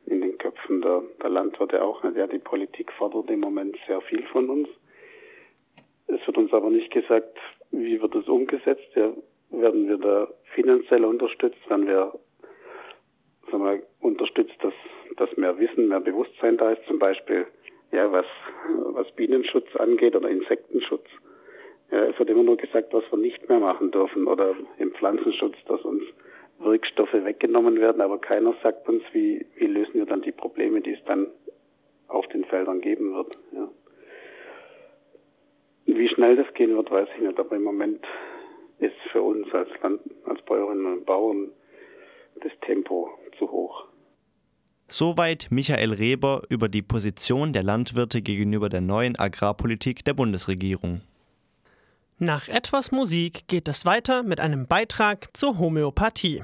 in 0.07 0.21
den 0.21 0.39
Köpfen 0.39 0.81
der, 0.83 1.03
der 1.23 1.31
Landwirte 1.31 1.83
auch 1.83 2.03
nicht. 2.03 2.17
Ja, 2.17 2.27
die 2.27 2.39
Politik 2.39 2.93
fordert 2.93 3.31
im 3.31 3.41
Moment 3.41 3.77
sehr 3.87 4.01
viel 4.03 4.23
von 4.27 4.49
uns. 4.51 4.69
Es 6.07 6.25
wird 6.27 6.39
uns 6.39 6.53
aber 6.53 6.71
nicht 6.71 6.93
gesagt, 6.93 7.39
wie 7.71 8.01
wird 8.01 8.15
es 8.15 8.29
umgesetzt. 8.29 8.89
Ja, 8.95 9.13
werden 9.51 9.89
wir 9.89 9.99
da 9.99 10.29
finanziell 10.55 11.05
unterstützt? 11.05 11.59
Werden 11.69 11.87
wir 11.87 12.13
sagen 13.51 13.65
wir, 13.65 13.83
unterstützt, 14.01 14.57
dass, 14.63 14.75
dass 15.17 15.37
mehr 15.37 15.59
Wissen, 15.59 15.89
mehr 15.89 16.01
Bewusstsein 16.01 16.57
da 16.57 16.71
ist? 16.71 16.85
Zum 16.87 16.99
Beispiel, 16.99 17.47
ja, 17.93 18.11
was, 18.13 18.27
was 18.93 19.11
Bienenschutz 19.13 19.75
angeht 19.77 20.15
oder 20.15 20.29
Insektenschutz. 20.29 21.07
Ja, 21.91 22.05
es 22.05 22.19
wird 22.19 22.31
immer 22.31 22.45
nur 22.45 22.57
gesagt, 22.57 22.93
was 22.93 23.05
wir 23.11 23.19
nicht 23.19 23.49
mehr 23.49 23.59
machen 23.59 23.91
dürfen 23.91 24.27
oder 24.27 24.55
im 24.79 24.93
Pflanzenschutz, 24.93 25.57
dass 25.67 25.81
uns 25.83 26.03
Wirkstoffe 26.61 27.13
weggenommen 27.15 27.81
werden, 27.81 28.03
aber 28.03 28.19
keiner 28.19 28.55
sagt 28.63 28.89
uns, 28.89 29.03
wie, 29.13 29.47
wie 29.57 29.67
lösen 29.67 29.95
wir 29.95 30.07
dann 30.07 30.23
die 30.23 30.33
Probleme, 30.33 30.81
die 30.81 30.93
es 30.93 31.05
dann 31.05 31.27
auf 32.07 32.27
den 32.29 32.45
Feldern 32.45 32.81
geben 32.81 33.15
wird. 33.15 33.39
Ja. 33.53 33.69
Wie 35.87 36.09
schnell 36.09 36.37
das 36.37 36.53
gehen 36.55 36.77
wird, 36.77 36.91
weiß 36.91 37.09
ich 37.17 37.23
nicht, 37.23 37.39
aber 37.39 37.57
im 37.57 37.65
Moment 37.65 38.07
ist 38.79 38.97
für 39.11 39.23
uns 39.23 39.53
als, 39.53 39.71
Land, 39.83 40.01
als 40.25 40.41
Bäuerinnen 40.43 40.87
und 40.87 41.07
Bauern 41.07 41.51
das 42.37 42.53
Tempo 42.61 43.11
zu 43.39 43.51
hoch. 43.51 43.90
Soweit 44.93 45.47
Michael 45.51 45.93
Reber 45.93 46.43
über 46.49 46.69
die 46.69 46.83
Position 46.83 47.53
der 47.53 47.63
Landwirte 47.63 48.23
gegenüber 48.23 48.69
der 48.69 48.81
neuen 48.81 49.17
Agrarpolitik 49.17 50.05
der 50.05 50.15
Bundesregierung. 50.15 51.01
Nach 52.19 52.49
etwas 52.49 52.91
Musik 52.91 53.47
geht 53.47 53.69
es 53.69 53.87
weiter 53.87 54.25
mit 54.25 54.41
einem 54.41 54.67
Beitrag 54.67 55.29
zur 55.33 55.59
Homöopathie. 55.59 56.43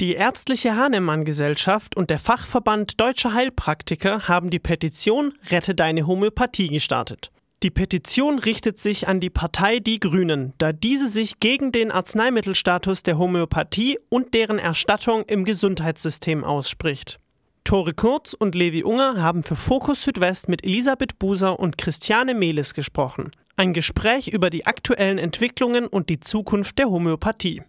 Die 0.00 0.14
Ärztliche 0.14 0.76
Hahnemann-Gesellschaft 0.76 1.94
und 1.94 2.08
der 2.08 2.18
Fachverband 2.18 2.98
Deutscher 2.98 3.34
Heilpraktiker 3.34 4.28
haben 4.28 4.48
die 4.48 4.58
Petition 4.58 5.34
Rette 5.50 5.74
deine 5.74 6.06
Homöopathie 6.06 6.68
gestartet. 6.68 7.30
Die 7.62 7.70
Petition 7.70 8.38
richtet 8.38 8.78
sich 8.78 9.08
an 9.08 9.20
die 9.20 9.28
Partei 9.28 9.78
Die 9.78 10.00
Grünen, 10.00 10.54
da 10.56 10.72
diese 10.72 11.06
sich 11.06 11.38
gegen 11.38 11.70
den 11.70 11.90
Arzneimittelstatus 11.90 13.02
der 13.02 13.18
Homöopathie 13.18 13.98
und 14.08 14.32
deren 14.32 14.58
Erstattung 14.58 15.24
im 15.26 15.44
Gesundheitssystem 15.44 16.44
ausspricht. 16.44 17.20
Tore 17.64 17.92
Kurz 17.92 18.32
und 18.32 18.54
Levi 18.54 18.82
Unger 18.82 19.22
haben 19.22 19.42
für 19.42 19.56
Fokus 19.56 20.02
Südwest 20.02 20.48
mit 20.48 20.64
Elisabeth 20.64 21.18
Buser 21.18 21.60
und 21.60 21.76
Christiane 21.76 22.32
Mehlis 22.32 22.72
gesprochen. 22.72 23.32
Ein 23.56 23.74
Gespräch 23.74 24.28
über 24.28 24.48
die 24.48 24.64
aktuellen 24.64 25.18
Entwicklungen 25.18 25.86
und 25.86 26.08
die 26.08 26.20
Zukunft 26.20 26.78
der 26.78 26.88
Homöopathie. 26.88 27.60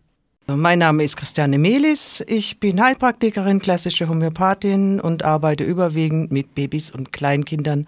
Mein 0.47 0.79
Name 0.79 1.03
ist 1.03 1.17
Christiane 1.17 1.57
Melis. 1.57 2.23
Ich 2.27 2.59
bin 2.59 2.81
Heilpraktikerin, 2.81 3.59
klassische 3.59 4.09
Homöopathin 4.09 4.99
und 4.99 5.23
arbeite 5.23 5.63
überwiegend 5.63 6.31
mit 6.31 6.55
Babys 6.55 6.91
und 6.91 7.13
Kleinkindern 7.13 7.87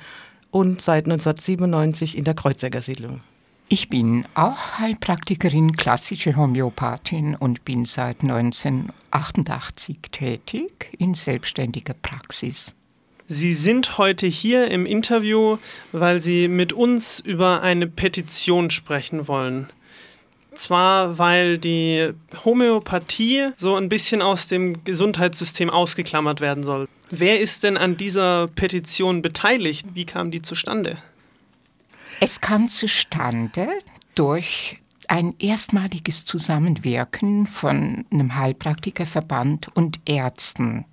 und 0.51 0.81
seit 0.81 1.05
1997 1.05 2.17
in 2.17 2.24
der 2.24 2.36
Kreuzegger-Siedlung. 2.36 3.22
Ich 3.69 3.89
bin 3.89 4.25
auch 4.36 4.79
Heilpraktikerin, 4.79 5.75
klassische 5.75 6.36
Homöopathin 6.36 7.36
und 7.36 7.65
bin 7.65 7.86
seit 7.86 8.22
1988 8.22 9.98
tätig 10.12 10.95
in 11.00 11.15
selbstständiger 11.15 11.95
Praxis. 11.95 12.75
Sie 13.25 13.53
sind 13.53 13.98
heute 13.98 14.27
hier 14.27 14.69
im 14.69 14.86
Interview, 14.86 15.57
weil 15.91 16.22
Sie 16.22 16.48
mit 16.48 16.72
uns 16.72 17.19
über 17.19 17.62
eine 17.63 17.88
Petition 17.88 18.69
sprechen 18.69 19.27
wollen. 19.27 19.69
Zwar, 20.55 21.17
weil 21.17 21.57
die 21.57 22.12
Homöopathie 22.45 23.50
so 23.57 23.75
ein 23.75 23.89
bisschen 23.89 24.22
aus 24.22 24.48
dem 24.48 24.83
Gesundheitssystem 24.83 25.69
ausgeklammert 25.69 26.41
werden 26.41 26.63
soll. 26.63 26.88
Wer 27.10 27.39
ist 27.39 27.63
denn 27.63 27.77
an 27.77 27.98
dieser 27.98 28.48
Petition 28.48 29.22
beteiligt? 29.22 29.88
Wie 29.93 30.05
kam 30.05 30.31
die 30.31 30.41
zustande? 30.41 30.98
Es 32.19 32.41
kam 32.41 32.69
zustande 32.69 33.67
durch 34.15 34.79
ein 35.07 35.36
erstmaliges 35.39 36.25
Zusammenwirken 36.25 37.48
von 37.48 38.05
einem 38.12 38.36
Heilpraktikerverband 38.36 39.67
und 39.75 40.00
Ärzten. 40.05 40.86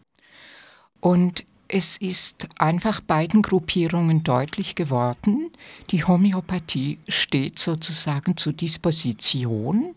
Und 1.01 1.45
es 1.73 1.97
ist 1.97 2.49
einfach 2.59 3.01
beiden 3.01 3.43
Gruppierungen 3.43 4.23
deutlich 4.25 4.75
geworden, 4.75 5.51
die 5.91 6.05
Homöopathie 6.05 6.99
steht 7.09 7.59
sozusagen 7.59 8.37
zur 8.37 8.53
Disposition 8.53 9.95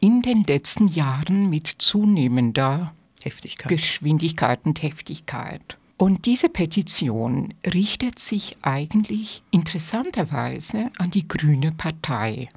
in 0.00 0.22
den 0.22 0.44
letzten 0.44 0.88
Jahren 0.88 1.50
mit 1.50 1.66
zunehmender 1.66 2.94
Heftigkeit. 3.22 3.68
Geschwindigkeit 3.68 4.60
und 4.64 4.82
Heftigkeit. 4.82 5.76
Und 5.96 6.24
diese 6.24 6.48
Petition 6.48 7.52
richtet 7.74 8.18
sich 8.18 8.56
eigentlich 8.62 9.42
interessanterweise 9.50 10.90
an 10.96 11.10
die 11.10 11.28
Grüne 11.28 11.72
Partei. 11.72 12.48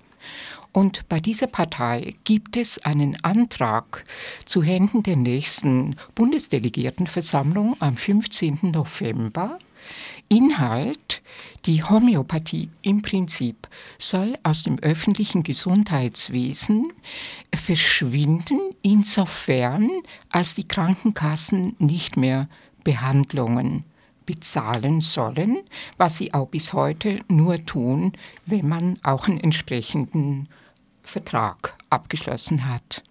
Und 0.74 1.08
bei 1.08 1.20
dieser 1.20 1.46
Partei 1.46 2.16
gibt 2.24 2.58
es 2.58 2.84
einen 2.84 3.24
Antrag 3.24 4.06
zu 4.44 4.64
Händen 4.64 5.04
der 5.04 5.16
nächsten 5.16 5.96
Bundesdelegiertenversammlung 6.16 7.78
am 7.80 7.96
15. 7.96 8.72
November. 8.74 9.60
Inhalt, 10.30 11.22
die 11.68 11.84
Homöopathie 11.84 12.70
im 12.82 13.04
Prinzip 13.04 13.68
soll 14.00 14.36
aus 14.42 14.64
dem 14.64 14.80
öffentlichen 14.80 15.44
Gesundheitswesen 15.44 16.92
verschwinden, 17.54 18.60
insofern 18.82 19.92
als 20.32 20.56
die 20.56 20.68
Krankenkassen 20.68 21.76
nicht 21.78 22.18
mehr 22.18 22.50
Behandlungen 22.84 23.84
bezahlen 24.26 25.02
sollen, 25.02 25.60
was 25.98 26.18
sie 26.18 26.34
auch 26.34 26.48
bis 26.48 26.74
heute 26.74 27.20
nur 27.28 27.64
tun, 27.64 28.14
wenn 28.48 28.68
man 28.68 28.96
auch 29.04 29.28
einen 29.28 29.40
entsprechenden 29.40 30.48
Vertrag 31.04 31.76
abgeschlossen 31.90 32.68
hat 32.68 33.04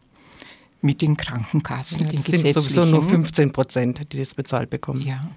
mit 0.80 1.00
den 1.00 1.16
Krankenkassen. 1.16 2.06
Ja, 2.06 2.12
das 2.12 2.24
den 2.24 2.40
sind 2.40 2.52
sowieso 2.52 2.84
nur 2.84 3.02
15 3.02 3.52
Prozent, 3.52 4.12
die 4.12 4.18
das 4.18 4.34
bezahlt 4.34 4.70
bekommen. 4.70 5.02
Ja. 5.02 5.30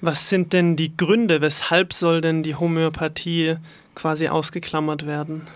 Was 0.00 0.28
sind 0.28 0.52
denn 0.52 0.76
die 0.76 0.96
Gründe, 0.96 1.40
weshalb 1.40 1.92
soll 1.92 2.20
denn 2.20 2.42
die 2.42 2.56
Homöopathie 2.56 3.56
quasi 3.94 4.28
ausgeklammert 4.28 5.06
werden? 5.06 5.46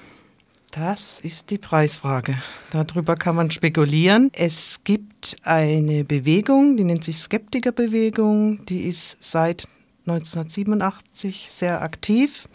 Das 0.71 1.19
ist 1.21 1.51
die 1.51 1.59
Preisfrage. 1.59 2.37
Darüber 2.71 3.17
kann 3.17 3.35
man 3.35 3.51
spekulieren. 3.51 4.31
Es 4.33 4.81
gibt 4.85 5.37
eine 5.43 6.05
Bewegung, 6.05 6.77
die 6.77 6.85
nennt 6.85 7.05
sich 7.05 7.19
Skeptikerbewegung, 7.19 8.65
die 8.67 8.83
ist 8.83 9.23
seit 9.23 9.67
1987 10.07 11.49
sehr 11.51 11.83
aktiv 11.83 12.49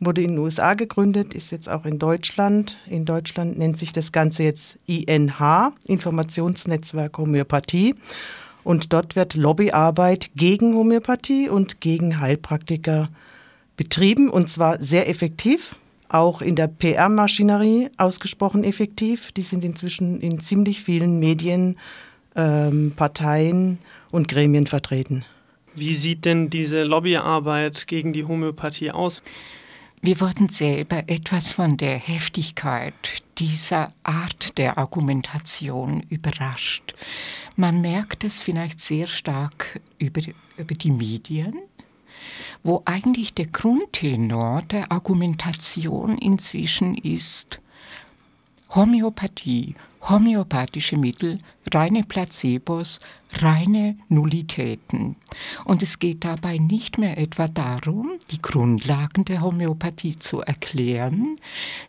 wurde 0.00 0.22
in 0.22 0.32
den 0.32 0.38
USA 0.38 0.74
gegründet, 0.74 1.34
ist 1.34 1.50
jetzt 1.50 1.68
auch 1.68 1.84
in 1.84 1.98
Deutschland. 1.98 2.78
In 2.88 3.04
Deutschland 3.04 3.58
nennt 3.58 3.76
sich 3.76 3.92
das 3.92 4.12
Ganze 4.12 4.44
jetzt 4.44 4.78
INH, 4.86 5.72
Informationsnetzwerk 5.86 7.18
Homöopathie. 7.18 7.94
Und 8.64 8.92
dort 8.92 9.16
wird 9.16 9.34
Lobbyarbeit 9.34 10.30
gegen 10.36 10.74
Homöopathie 10.74 11.48
und 11.48 11.80
gegen 11.80 12.20
Heilpraktiker 12.20 13.08
betrieben 13.76 14.28
und 14.28 14.50
zwar 14.50 14.82
sehr 14.82 15.08
effektiv, 15.08 15.76
auch 16.08 16.42
in 16.42 16.56
der 16.56 16.66
PR-Maschinerie 16.66 17.90
ausgesprochen 17.96 18.64
effektiv. 18.64 19.32
Die 19.32 19.42
sind 19.42 19.64
inzwischen 19.64 20.20
in 20.20 20.40
ziemlich 20.40 20.82
vielen 20.82 21.18
Medien, 21.18 21.78
ähm, 22.34 22.92
Parteien 22.94 23.78
und 24.10 24.28
Gremien 24.28 24.66
vertreten. 24.66 25.24
Wie 25.74 25.94
sieht 25.94 26.24
denn 26.24 26.50
diese 26.50 26.82
Lobbyarbeit 26.82 27.86
gegen 27.86 28.12
die 28.12 28.24
Homöopathie 28.24 28.90
aus? 28.90 29.22
Wir 30.00 30.20
wurden 30.20 30.48
selber 30.48 31.08
etwas 31.08 31.50
von 31.50 31.76
der 31.76 31.98
Heftigkeit 31.98 33.22
dieser 33.38 33.92
Art 34.04 34.56
der 34.56 34.78
Argumentation 34.78 36.00
überrascht. 36.08 36.94
Man 37.56 37.80
merkt 37.80 38.22
es 38.22 38.40
vielleicht 38.40 38.80
sehr 38.80 39.08
stark 39.08 39.80
über, 39.98 40.20
über 40.56 40.74
die 40.74 40.92
Medien, 40.92 41.54
wo 42.62 42.82
eigentlich 42.84 43.34
der 43.34 43.46
Grundtenor 43.46 44.62
der 44.62 44.92
Argumentation 44.92 46.16
inzwischen 46.18 46.96
ist, 46.96 47.60
Homöopathie, 48.70 49.74
homöopathische 50.02 50.96
Mittel, 50.96 51.40
reine 51.72 52.02
Placebos, 52.02 53.00
reine 53.34 53.98
Nullitäten. 54.08 55.16
Und 55.64 55.82
es 55.82 55.98
geht 55.98 56.24
dabei 56.24 56.58
nicht 56.58 56.98
mehr 56.98 57.18
etwa 57.18 57.46
darum, 57.46 58.12
die 58.30 58.40
Grundlagen 58.40 59.24
der 59.24 59.42
Homöopathie 59.42 60.18
zu 60.18 60.40
erklären, 60.40 61.36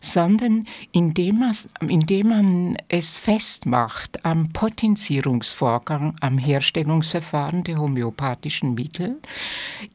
sondern 0.00 0.66
indem, 0.92 1.38
man, 1.38 1.56
indem 1.80 2.28
man 2.28 2.76
es 2.88 3.16
festmacht 3.16 4.24
am 4.24 4.52
Potenzierungsvorgang, 4.52 6.16
am 6.20 6.38
Herstellungsverfahren 6.38 7.64
der 7.64 7.78
homöopathischen 7.78 8.74
Mittel, 8.74 9.20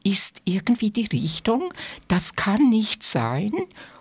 ist 0.04 0.42
irgendwie 0.46 0.90
die 0.90 1.06
Richtung, 1.06 1.74
das 2.08 2.36
kann 2.36 2.70
nicht 2.70 3.04
sein, 3.04 3.52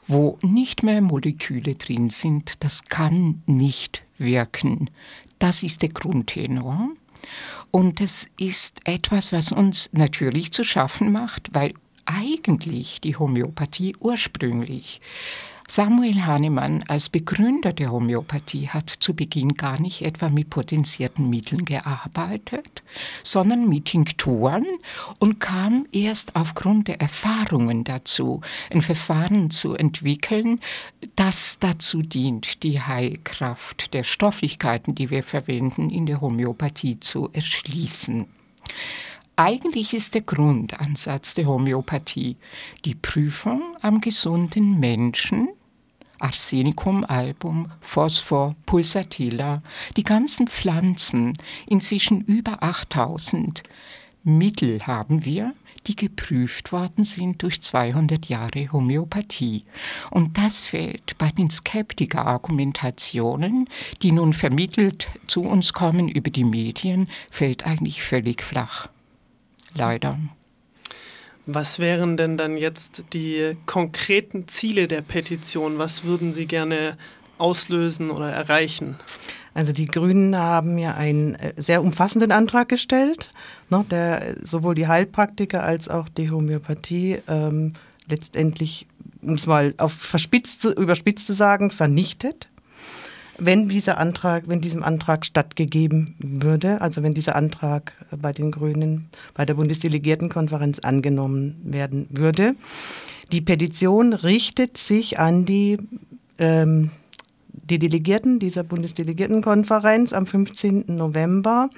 wo 0.07 0.39
nicht 0.43 0.83
mehr 0.83 1.01
Moleküle 1.01 1.75
drin 1.75 2.11
sind, 2.11 2.63
das 2.63 2.85
kann 2.85 3.43
nicht 3.47 4.03
wirken. 4.19 4.91
Das 5.39 5.63
ist 5.63 5.83
der 5.83 5.89
Grundtenor. 5.91 6.91
Und 7.71 8.01
es 8.01 8.31
ist 8.39 8.81
etwas, 8.85 9.33
was 9.33 9.51
uns 9.51 9.91
natürlich 9.93 10.53
zu 10.53 10.65
schaffen 10.65 11.11
macht, 11.11 11.55
weil 11.55 11.75
eigentlich 12.05 13.01
die 13.01 13.17
Homöopathie 13.17 13.97
ursprünglich 13.99 15.01
Samuel 15.67 16.27
Hahnemann 16.27 16.85
als 16.89 17.09
Begründer 17.09 17.73
der 17.73 17.91
Homöopathie 17.91 18.69
hat 18.69 18.91
zu 18.91 19.15
Beginn 19.15 19.55
gar 19.55 19.81
nicht 19.81 20.03
etwa 20.03 20.29
mit 20.29 20.51
potenzierten 20.51 21.31
Mitteln 21.31 21.65
gearbeitet, 21.65 22.83
sondern 23.23 23.69
mit 23.69 23.87
Tinkturen 23.87 24.67
und 25.19 25.41
kam 25.41 25.87
erst 25.91 26.37
aufgrund 26.37 26.89
der 26.89 27.01
Erfahrungen 27.01 27.83
dazu, 27.83 28.43
ein 28.71 28.83
Verfahren 28.83 29.51
zu 29.51 29.75
entwickeln, 29.75 30.61
das 31.17 31.59
dazu 31.59 32.03
dient, 32.03 32.63
die 32.63 32.83
Heilkraft 32.83 33.95
der 33.95 34.03
Stofflichkeiten, 34.03 34.95
die 34.95 35.09
wir 35.09 35.23
verwenden, 35.23 35.89
in 35.89 36.05
der 36.05 36.21
Homöopathie 36.21 37.01
zu 37.01 37.31
erschließen. 37.33 38.27
Eigentlich 39.37 39.95
ist 39.95 40.15
der 40.15 40.21
Grundansatz 40.21 41.35
der 41.35 41.47
Homöopathie 41.47 42.37
die 42.85 42.95
Prüfung 42.95 43.63
am 43.83 44.01
gesunden 44.01 44.79
Menschen, 44.79 45.49
Arsenicum 46.21 47.05
album, 47.05 47.73
Phosphor, 47.81 48.55
Pulsatilla, 48.65 49.61
die 49.97 50.05
ganzen 50.05 50.47
Pflanzen, 50.47 51.37
inzwischen 51.67 52.21
über 52.21 52.63
8000 52.63 53.65
Mittel 54.23 54.87
haben 54.87 55.25
wir, 55.25 55.53
die 55.89 55.97
geprüft 55.97 56.71
worden 56.71 57.03
sind 57.03 57.43
durch 57.43 57.61
200 57.61 58.27
Jahre 58.27 58.71
Homöopathie. 58.71 59.65
Und 60.13 60.39
das 60.39 60.65
fällt 60.65 61.19
bei 61.19 61.31
den 61.31 61.51
Skeptiker-Argumentationen, 61.51 63.69
die 64.01 64.13
nun 64.13 64.33
vermittelt 64.33 65.09
zu 65.27 65.43
uns 65.43 65.73
kommen 65.73 66.09
über 66.09 66.31
die 66.31 66.45
Medien, 66.45 67.09
fällt 67.31 67.67
eigentlich 67.67 68.05
völlig 68.05 68.45
flach 68.45 68.94
leider. 69.75 70.19
Was 71.47 71.79
wären 71.79 72.17
denn 72.17 72.39
dann 72.39 72.57
jetzt 72.57 73.05
die 73.13 73.57
konkreten 73.67 74.49
Ziele 74.49 74.89
der 74.89 75.03
Petition? 75.03 75.79
Was 75.79 76.05
würden 76.05 76.33
Sie 76.33 76.47
gerne 76.47 76.97
auslösen 77.37 78.11
oder 78.11 78.31
erreichen? 78.31 78.97
Also 79.53 79.73
die 79.73 79.87
Grünen 79.87 80.37
haben 80.37 80.79
ja 80.79 80.95
einen 80.95 81.37
äh, 81.37 81.53
sehr 81.57 81.83
umfassenden 81.83 82.33
Antrag 82.33 82.69
gestellt, 82.69 83.31
ne, 83.71 83.85
der 83.89 84.37
sowohl 84.43 84.75
die 84.75 84.89
Heilpraktiker 84.89 85.63
als 85.63 85.89
auch 85.89 86.09
die 86.09 86.31
Homöopathie 86.31 87.21
ähm, 87.29 87.75
letztendlich, 88.09 88.87
um 89.23 89.35
es 89.35 89.47
mal 89.47 89.75
auf 89.79 89.93
verspitzt 89.93 90.61
zu, 90.61 90.73
überspitzt 90.73 91.27
zu 91.27 91.35
sagen, 91.35 91.71
vernichtet 91.71 92.49
wenn 93.39 93.69
dieser 93.69 93.99
Antrag, 93.99 94.45
wenn 94.47 94.61
diesem 94.61 94.83
Antrag 94.83 95.27
stattgegeben 95.27 96.15
würde, 96.19 96.81
also 96.81 97.03
wenn 97.03 97.15
dieser 97.15 97.37
Antrag 97.37 97.93
bei 98.11 98.33
den 98.33 98.51
Grünen 98.51 99.09
bei 99.35 99.45
der 99.45 99.55
Bundesdelegiertenkonferenz 99.55 100.81
angenommen 100.81 101.61
werden 101.65 102.07
würde. 102.11 102.55
Die 103.33 103.41
Petition 103.41 104.13
richtet 104.13 104.77
sich 104.77 105.19
an 105.19 105.45
die, 105.45 105.79
ähm, 106.39 106.91
die 107.49 107.79
Delegierten 107.79 108.39
dieser 108.39 108.63
Bundesdelegiertenkonferenz 108.63 110.13
am 110.13 110.27
15. 110.27 110.85
November. 110.89 111.71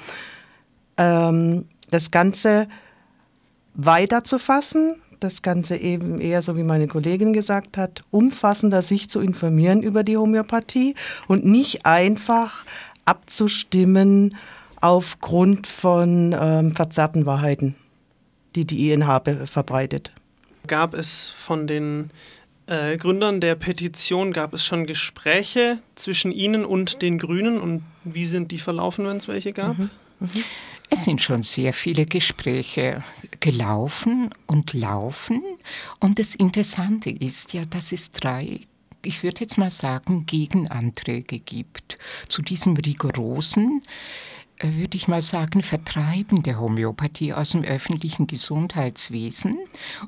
Ähm, 0.99 1.67
das 1.91 2.11
Ganze 2.11 2.69
weiterzufassen, 3.75 4.97
das 5.21 5.43
Ganze 5.43 5.77
eben 5.77 6.21
eher 6.21 6.43
so 6.43 6.57
wie 6.57 6.63
meine 6.63 6.89
Kollegin 6.89 7.33
gesagt 7.33 7.77
hat, 7.77 8.03
umfassender 8.11 8.83
sich 8.83 9.09
zu 9.09 9.21
informieren 9.21 9.83
über 9.83 10.05
die 10.05 10.17
Homöopathie 10.17 10.95
und 11.29 11.45
nicht 11.45 11.87
einfach 11.87 12.65
abzustimmen 13.05 14.37
aufgrund 14.81 15.67
von 15.67 16.35
ähm, 16.39 16.75
verzerrten 16.75 17.27
Wahrheiten, 17.27 17.75
die 18.55 18.65
die 18.65 18.93
INH 18.93 19.23
verbreitet. 19.47 20.13
Gab 20.67 20.95
es 20.95 21.31
von 21.31 21.67
den 21.67 22.11
äh, 22.67 22.97
Gründern 22.97 23.41
der 23.41 23.55
Petition, 23.55 24.33
gab 24.33 24.53
es 24.53 24.65
schon 24.65 24.87
Gespräche 24.87 25.79
zwischen 25.95 26.33
Ihnen 26.33 26.65
und 26.65 27.03
den 27.03 27.19
Grünen 27.19 27.61
und 27.61 27.83
wie 28.05 28.25
sind 28.25 28.51
die 28.51 28.59
verlaufen, 28.59 29.07
wenn 29.07 29.17
es 29.17 29.29
welche 29.29 29.53
gab? 29.53 29.79
Mhm. 29.79 29.91
Mhm. 30.21 30.45
Es 30.89 31.05
sind 31.05 31.21
schon 31.21 31.43
sehr 31.43 31.73
viele 31.73 32.07
Gespräche 32.07 33.03
gelaufen 33.41 34.31
und 34.47 34.73
laufen. 34.73 35.43
Und 36.01 36.19
das 36.19 36.35
Interessante 36.35 37.11
ist 37.11 37.53
ja, 37.53 37.65
dass 37.65 37.93
es 37.93 38.13
drei, 38.13 38.61
ich 39.03 39.23
würde 39.23 39.41
jetzt 39.41 39.59
mal 39.59 39.71
sagen, 39.71 40.27
Gegenanträge 40.27 41.41
gibt 41.41 41.99
zu 42.29 42.41
diesem 42.43 42.77
rigorosen 42.77 43.83
würde 44.61 44.97
ich 44.97 45.09
mal 45.09 45.21
sagen, 45.21 45.63
Vertreiben 45.63 46.43
der 46.43 46.59
Homöopathie 46.59 47.33
aus 47.33 47.51
dem 47.51 47.63
öffentlichen 47.63 48.27
Gesundheitswesen. 48.27 49.59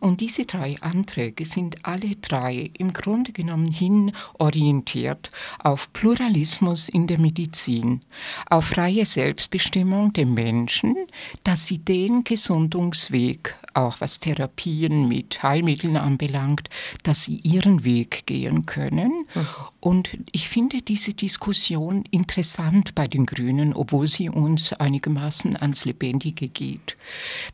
Und 0.00 0.20
diese 0.20 0.46
drei 0.46 0.76
Anträge 0.80 1.44
sind 1.44 1.84
alle 1.84 2.16
drei 2.16 2.70
im 2.78 2.92
Grunde 2.92 3.32
genommen 3.32 3.70
hin 3.70 4.12
orientiert 4.38 5.30
auf 5.58 5.92
Pluralismus 5.92 6.88
in 6.88 7.06
der 7.06 7.18
Medizin, 7.18 8.02
auf 8.48 8.66
freie 8.66 9.04
Selbstbestimmung 9.04 10.12
der 10.12 10.26
Menschen, 10.26 10.96
dass 11.44 11.66
sie 11.66 11.78
den 11.78 12.24
Gesundungsweg 12.24 13.54
auch 13.74 14.00
was 14.00 14.18
Therapien 14.18 15.08
mit 15.08 15.42
Heilmitteln 15.42 15.96
anbelangt, 15.96 16.68
dass 17.02 17.24
sie 17.24 17.36
ihren 17.36 17.84
Weg 17.84 18.26
gehen 18.26 18.66
können. 18.66 19.26
Mhm. 19.34 19.46
Und 19.80 20.18
ich 20.32 20.48
finde 20.48 20.82
diese 20.82 21.14
Diskussion 21.14 22.04
interessant 22.10 22.94
bei 22.94 23.06
den 23.06 23.26
Grünen, 23.26 23.72
obwohl 23.72 24.08
sie 24.08 24.28
uns 24.38 24.72
einigermaßen 24.72 25.56
ans 25.56 25.84
Lebendige 25.84 26.48
geht. 26.48 26.96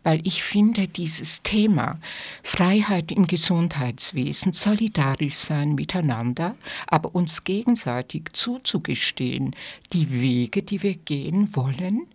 Weil 0.02 0.20
ich 0.26 0.42
finde 0.42 0.88
dieses 0.88 1.42
Thema 1.42 1.98
Freiheit 2.42 3.10
im 3.10 3.26
Gesundheitswesen, 3.26 4.52
solidarisch 4.52 5.34
sein 5.34 5.74
miteinander, 5.74 6.56
aber 6.86 7.14
uns 7.14 7.44
gegenseitig 7.44 8.30
zuzugestehen, 8.32 9.54
die 9.92 10.10
Wege, 10.10 10.62
die 10.62 10.82
wir 10.82 10.94
gehen 10.94 11.54
wollen, 11.56 12.06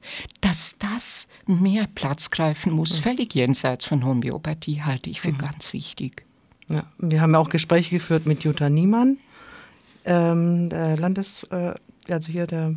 dass 0.41 0.75
das 0.79 1.27
mehr 1.45 1.87
Platz 1.93 2.29
greifen 2.29 2.73
muss, 2.73 2.99
mhm. 2.99 3.03
völlig 3.03 3.35
jenseits 3.35 3.85
von 3.85 4.05
Homöopathie 4.05 4.81
halte 4.81 5.09
ich 5.09 5.21
für 5.21 5.31
mhm. 5.31 5.39
ganz 5.39 5.73
wichtig. 5.73 6.23
Ja, 6.67 6.83
wir 6.99 7.21
haben 7.21 7.33
auch 7.35 7.49
Gespräche 7.49 7.89
geführt 7.89 8.27
mit 8.27 8.43
Jutta 8.43 8.69
Niemann, 8.69 9.17
ähm, 10.05 10.69
der 10.69 10.97
Landes, 10.97 11.43
äh, 11.45 11.73
also 12.09 12.31
hier 12.31 12.45
der 12.45 12.75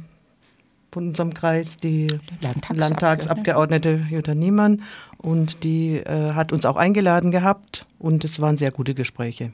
von 0.93 1.09
unserem 1.09 1.33
Kreis, 1.33 1.79
die 1.79 2.07
Landtagsabgeordnete, 2.41 2.81
Landtagsabgeordnete 2.81 4.07
Jutta 4.11 4.35
Niemann. 4.35 4.83
Und 5.17 5.65
die 5.65 5.97
äh, 5.97 6.33
hat 6.35 6.53
uns 6.53 6.67
auch 6.67 6.77
eingeladen 6.77 7.31
gehabt 7.31 7.87
und 7.99 8.25
es 8.25 8.41
waren 8.41 8.57
sehr 8.57 8.71
gute 8.71 8.95
Gespräche. 8.95 9.53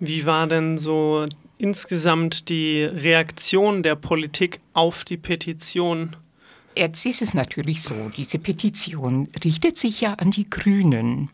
Wie 0.00 0.26
war 0.26 0.46
denn 0.46 0.78
so 0.78 1.26
insgesamt 1.58 2.48
die 2.48 2.82
Reaktion 2.82 3.82
der 3.82 3.94
Politik 3.94 4.60
auf 4.72 5.04
die 5.04 5.18
Petition? 5.18 6.16
Jetzt 6.76 7.04
ist 7.04 7.20
es 7.20 7.34
natürlich 7.34 7.82
so, 7.82 8.10
diese 8.16 8.38
Petition 8.38 9.26
richtet 9.44 9.76
sich 9.76 10.02
ja 10.02 10.14
an 10.14 10.30
die 10.30 10.48
Grünen. 10.48 11.28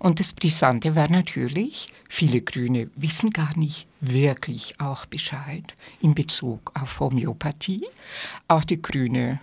Und 0.00 0.18
das 0.18 0.32
Brisante 0.32 0.96
war 0.96 1.08
natürlich, 1.08 1.92
viele 2.08 2.40
Grüne 2.40 2.90
wissen 2.96 3.30
gar 3.30 3.56
nicht 3.56 3.86
wirklich 4.00 4.80
auch 4.80 5.06
Bescheid 5.06 5.74
in 6.02 6.14
Bezug 6.14 6.72
auf 6.74 6.98
Homöopathie. 6.98 7.86
Auch 8.48 8.64
die 8.64 8.82
grüne 8.82 9.40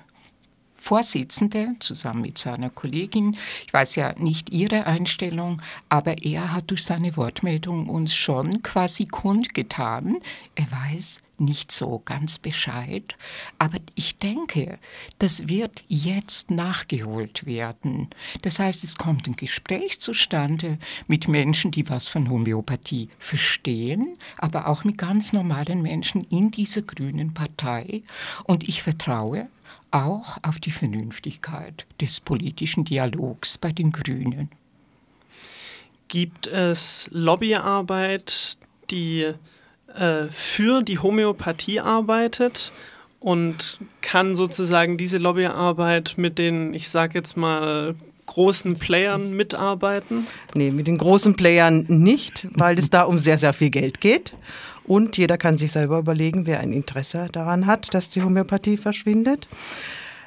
Vorsitzende 0.87 1.75
zusammen 1.81 2.21
mit 2.21 2.37
seiner 2.37 2.69
Kollegin. 2.69 3.35
Ich 3.65 3.73
weiß 3.73 3.97
ja 3.97 4.13
nicht 4.17 4.51
ihre 4.51 4.85
Einstellung, 4.85 5.61
aber 5.89 6.23
er 6.23 6.53
hat 6.53 6.71
durch 6.71 6.85
seine 6.85 7.17
Wortmeldung 7.17 7.89
uns 7.89 8.15
schon 8.15 8.63
quasi 8.63 9.05
kundgetan. 9.05 10.15
Er 10.55 10.71
weiß 10.71 11.23
nicht 11.39 11.73
so 11.73 12.01
ganz 12.05 12.37
Bescheid, 12.37 13.15
aber 13.59 13.79
ich 13.95 14.17
denke, 14.17 14.79
das 15.19 15.49
wird 15.49 15.83
jetzt 15.89 16.51
nachgeholt 16.51 17.45
werden. 17.45 18.09
Das 18.41 18.59
heißt, 18.59 18.85
es 18.85 18.95
kommt 18.95 19.27
ein 19.27 19.35
Gespräch 19.35 19.99
zustande 19.99 20.79
mit 21.07 21.27
Menschen, 21.27 21.71
die 21.71 21.89
was 21.89 22.07
von 22.07 22.29
Homöopathie 22.29 23.09
verstehen, 23.19 24.17
aber 24.37 24.67
auch 24.67 24.85
mit 24.85 24.97
ganz 24.97 25.33
normalen 25.33 25.81
Menschen 25.81 26.23
in 26.23 26.49
dieser 26.49 26.81
grünen 26.81 27.33
Partei. 27.33 28.03
Und 28.45 28.67
ich 28.67 28.81
vertraue 28.81 29.49
auch 30.05 30.37
auf 30.41 30.59
die 30.59 30.71
Vernünftigkeit 30.71 31.85
des 32.01 32.19
politischen 32.19 32.85
Dialogs 32.85 33.57
bei 33.57 33.71
den 33.71 33.91
Grünen. 33.91 34.49
Gibt 36.07 36.47
es 36.47 37.09
Lobbyarbeit, 37.11 38.57
die 38.89 39.33
äh, 39.93 40.25
für 40.31 40.83
die 40.83 40.99
Homöopathie 40.99 41.79
arbeitet 41.79 42.71
und 43.19 43.79
kann 44.01 44.35
sozusagen 44.35 44.97
diese 44.97 45.17
Lobbyarbeit 45.17 46.13
mit 46.17 46.37
den, 46.37 46.73
ich 46.73 46.89
sage 46.89 47.15
jetzt 47.15 47.35
mal, 47.35 47.95
großen 48.27 48.77
Playern 48.77 49.31
mitarbeiten? 49.31 50.27
Nee, 50.53 50.71
mit 50.71 50.87
den 50.87 50.97
großen 50.97 51.35
Playern 51.35 51.85
nicht, 51.87 52.47
weil 52.51 52.77
es 52.77 52.89
da 52.89 53.03
um 53.03 53.17
sehr, 53.17 53.37
sehr 53.37 53.53
viel 53.53 53.69
Geld 53.69 53.99
geht. 53.99 54.33
Und 54.87 55.17
jeder 55.17 55.37
kann 55.37 55.57
sich 55.57 55.73
selber 55.73 55.99
überlegen, 55.99 56.45
wer 56.45 56.61
ein 56.61 56.71
Interesse 56.71 57.27
daran 57.31 57.67
hat, 57.67 57.93
dass 57.93 58.09
die 58.09 58.23
Homöopathie 58.23 58.77
verschwindet. 58.77 59.47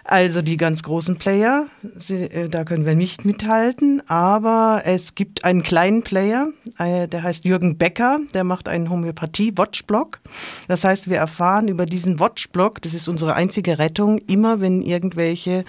Also 0.05 0.43
die 0.43 0.57
ganz 0.57 0.83
großen 0.83 1.19
Player, 1.19 1.67
äh, 2.09 2.49
da 2.49 2.65
können 2.65 2.85
wir 2.85 2.97
nicht 2.97 3.25
mithalten, 3.25 4.03
aber 4.09 4.83
es 4.85 5.15
gibt 5.15 5.45
einen 5.45 5.63
kleinen 5.63 6.03
Player, 6.03 6.49
äh, 6.79 7.07
der 7.07 7.23
heißt 7.23 7.45
Jürgen 7.45 7.79
Becker, 7.79 8.19
der 8.35 8.43
macht 8.43 8.69
einen 8.69 8.91
Homöopathie-Watchblog. 8.91 10.21
Das 10.69 10.85
heißt, 10.85 11.09
wir 11.09 11.19
erfahren 11.19 11.69
über 11.69 11.87
diesen 11.87 12.19
Watchblog, 12.19 12.83
das 12.83 12.93
ist 12.93 13.09
unsere 13.09 13.35
einzige 13.35 13.79
Rettung, 13.79 14.19
immer 14.19 14.61
wenn 14.61 14.83
irgendwelche 14.83 15.65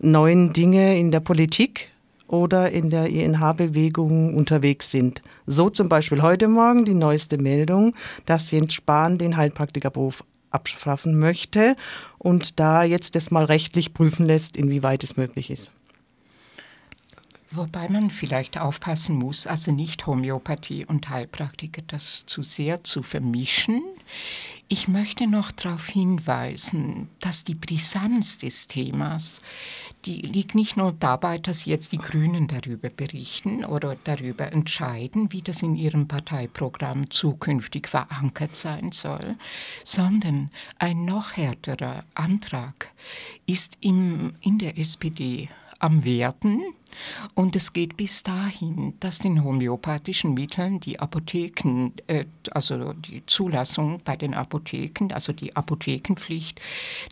neuen 0.00 0.54
Dinge 0.54 0.98
in 0.98 1.10
der 1.10 1.20
Politik 1.20 1.91
oder 2.32 2.70
in 2.70 2.88
der 2.88 3.10
INH-Bewegung 3.10 4.34
unterwegs 4.34 4.90
sind. 4.90 5.22
So 5.46 5.68
zum 5.68 5.90
Beispiel 5.90 6.22
heute 6.22 6.48
Morgen 6.48 6.86
die 6.86 6.94
neueste 6.94 7.36
Meldung, 7.36 7.94
dass 8.24 8.50
Jens 8.50 8.72
Spahn 8.72 9.18
den 9.18 9.36
Heilpraktikerberuf 9.36 10.24
abschaffen 10.50 11.18
möchte 11.18 11.76
und 12.18 12.58
da 12.58 12.84
jetzt 12.84 13.16
das 13.16 13.30
mal 13.30 13.44
rechtlich 13.44 13.92
prüfen 13.92 14.24
lässt, 14.24 14.56
inwieweit 14.56 15.04
es 15.04 15.18
möglich 15.18 15.50
ist. 15.50 15.70
Wobei 17.50 17.90
man 17.90 18.10
vielleicht 18.10 18.58
aufpassen 18.58 19.16
muss, 19.16 19.46
also 19.46 19.70
nicht 19.72 20.06
Homöopathie 20.06 20.86
und 20.86 21.10
Heilpraktiker 21.10 21.82
das 21.86 22.24
zu 22.24 22.42
sehr 22.42 22.82
zu 22.82 23.02
vermischen. 23.02 23.82
Ich 24.72 24.88
möchte 24.88 25.26
noch 25.26 25.50
darauf 25.50 25.86
hinweisen, 25.86 27.10
dass 27.20 27.44
die 27.44 27.54
Brisanz 27.54 28.38
des 28.38 28.68
Themas, 28.68 29.42
die 30.06 30.22
liegt 30.22 30.54
nicht 30.54 30.78
nur 30.78 30.92
dabei, 30.92 31.36
dass 31.36 31.66
jetzt 31.66 31.92
die 31.92 31.98
Grünen 31.98 32.48
darüber 32.48 32.88
berichten 32.88 33.66
oder 33.66 33.98
darüber 34.02 34.50
entscheiden, 34.50 35.30
wie 35.30 35.42
das 35.42 35.60
in 35.60 35.76
ihrem 35.76 36.08
Parteiprogramm 36.08 37.10
zukünftig 37.10 37.86
verankert 37.86 38.56
sein 38.56 38.92
soll, 38.92 39.36
sondern 39.84 40.48
ein 40.78 41.04
noch 41.04 41.36
härterer 41.36 42.04
Antrag 42.14 42.88
ist 43.44 43.76
im, 43.82 44.32
in 44.40 44.58
der 44.58 44.78
SPD 44.78 45.50
am 45.82 46.04
Werden 46.04 46.62
und 47.34 47.56
es 47.56 47.72
geht 47.72 47.96
bis 47.96 48.22
dahin, 48.22 48.94
dass 49.00 49.18
den 49.18 49.42
homöopathischen 49.42 50.34
Mitteln 50.34 50.80
die 50.80 51.00
Apotheken, 51.00 51.92
äh, 52.06 52.26
also 52.50 52.92
die 52.92 53.24
Zulassung 53.26 54.00
bei 54.04 54.16
den 54.16 54.34
Apotheken, 54.34 55.12
also 55.12 55.32
die 55.32 55.56
Apothekenpflicht, 55.56 56.60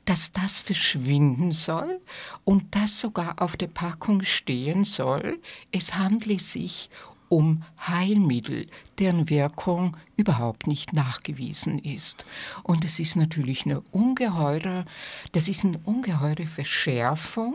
dass 0.05 0.33
das 0.33 0.61
verschwinden 0.61 1.53
soll 1.53 2.01
und 2.45 2.75
das 2.75 3.01
sogar 3.01 3.41
auf 3.43 3.57
der 3.57 3.69
Packung 3.69 4.23
stehen 4.23 4.85
soll. 4.85 5.41
Es 5.73 5.97
handle 5.97 6.39
sich 6.39 6.91
um 7.29 7.63
Heilmittel, 7.87 8.67
deren 8.99 9.31
Wirkung 9.31 9.97
überhaupt 10.17 10.67
nicht 10.67 10.93
nachgewiesen 10.93 11.79
ist. 11.79 12.27
Und 12.65 12.85
es 12.85 12.99
ist 12.99 13.15
natürlich 13.15 13.65
eine 13.65 13.81
ungeheure, 13.93 14.85
das 15.33 15.49
ist 15.49 15.65
eine 15.65 15.79
ungeheure 15.85 16.47
Verschärfung 16.47 17.55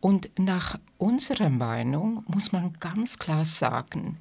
und 0.00 0.30
nach 0.38 0.78
unserer 0.98 1.50
Meinung 1.50 2.24
muss 2.26 2.52
man 2.52 2.74
ganz 2.80 3.18
klar 3.18 3.44
sagen, 3.44 4.18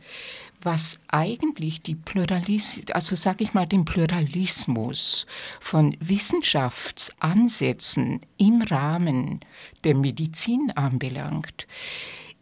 was 0.62 1.00
eigentlich 1.08 1.82
die 1.82 1.96
Pluralis 1.96 2.82
also 2.94 3.16
sage 3.16 3.44
ich 3.44 3.54
mal 3.54 3.66
den 3.66 3.86
Pluralismus 3.86 5.26
von 5.60 5.98
Wissenschaftsansätzen 6.00 8.22
im 8.38 8.62
Rahmen 8.62 9.40
der 9.84 9.96
Medizin 9.96 10.72
anbelangt, 10.76 11.66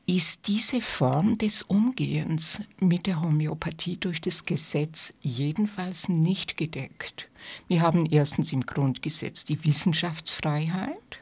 ist 0.08 0.48
diese 0.48 0.80
Form 0.80 1.38
des 1.38 1.64
Umgehens 1.64 2.62
mit 2.80 3.08
der 3.08 3.22
Homöopathie 3.22 3.98
durch 3.98 4.22
das 4.22 4.46
Gesetz 4.46 5.14
jedenfalls 5.22 6.08
nicht 6.08 6.56
gedeckt. 6.56 7.28
Wir 7.68 7.82
haben 7.82 8.06
erstens 8.06 8.54
im 8.54 8.66
Grundgesetz 8.66 9.44
die 9.44 9.62
Wissenschaftsfreiheit 9.66 11.20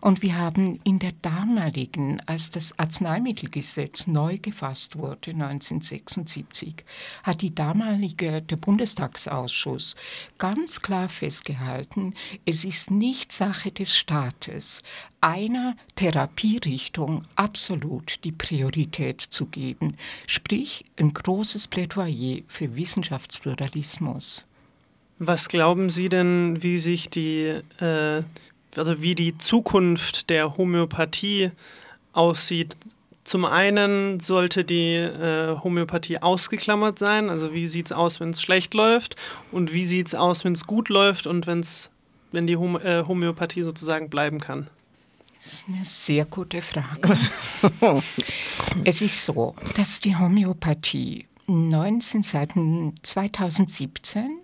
und 0.00 0.22
wir 0.22 0.36
haben 0.36 0.80
in 0.84 0.98
der 0.98 1.12
damaligen, 1.22 2.20
als 2.26 2.50
das 2.50 2.78
Arzneimittelgesetz 2.78 4.06
neu 4.06 4.38
gefasst 4.38 4.96
wurde, 4.96 5.30
1976, 5.30 6.84
hat 7.22 7.42
die 7.42 7.54
damalige, 7.54 8.42
der 8.42 8.56
Bundestagsausschuss 8.56 9.96
ganz 10.38 10.80
klar 10.80 11.08
festgehalten, 11.08 12.14
es 12.44 12.64
ist 12.64 12.90
nicht 12.90 13.32
Sache 13.32 13.70
des 13.70 13.96
Staates, 13.96 14.82
einer 15.20 15.76
Therapierichtung 15.96 17.22
absolut 17.34 18.24
die 18.24 18.32
Priorität 18.32 19.20
zu 19.20 19.46
geben, 19.46 19.96
sprich 20.26 20.84
ein 20.96 21.12
großes 21.12 21.68
Plädoyer 21.68 22.42
für 22.46 22.76
Wissenschaftspluralismus. 22.76 24.44
Was 25.18 25.48
glauben 25.48 25.90
Sie 25.90 26.08
denn, 26.08 26.62
wie 26.62 26.78
sich 26.78 27.10
die 27.10 27.60
äh, 27.80 28.22
also 28.76 29.02
wie 29.02 29.14
die 29.14 29.38
Zukunft 29.38 30.30
der 30.30 30.56
Homöopathie 30.56 31.50
aussieht. 32.12 32.76
Zum 33.24 33.44
einen 33.44 34.20
sollte 34.20 34.64
die 34.64 34.94
äh, 34.94 35.56
Homöopathie 35.62 36.18
ausgeklammert 36.18 36.98
sein, 36.98 37.28
also 37.28 37.52
wie 37.52 37.66
sieht 37.66 37.86
es 37.86 37.92
aus, 37.92 38.20
wenn 38.20 38.30
es 38.30 38.40
schlecht 38.40 38.74
läuft 38.74 39.16
und 39.52 39.72
wie 39.72 39.84
sieht 39.84 40.08
es 40.08 40.14
aus, 40.14 40.44
wenn 40.44 40.52
es 40.52 40.66
gut 40.66 40.88
läuft 40.88 41.26
und 41.26 41.46
wenn's, 41.46 41.90
wenn 42.32 42.46
die 42.46 42.56
Hom 42.56 42.76
äh, 42.76 43.04
Homöopathie 43.06 43.62
sozusagen 43.62 44.08
bleiben 44.08 44.40
kann. 44.40 44.68
Das 45.36 45.52
ist 45.52 45.68
eine 45.68 45.84
sehr 45.84 46.24
gute 46.24 46.62
Frage. 46.62 47.16
es 48.84 49.02
ist 49.02 49.24
so, 49.24 49.54
dass 49.76 50.00
die 50.00 50.16
Homöopathie 50.16 51.26
19 51.46 52.22
seit 52.22 52.54
2017 53.02 54.38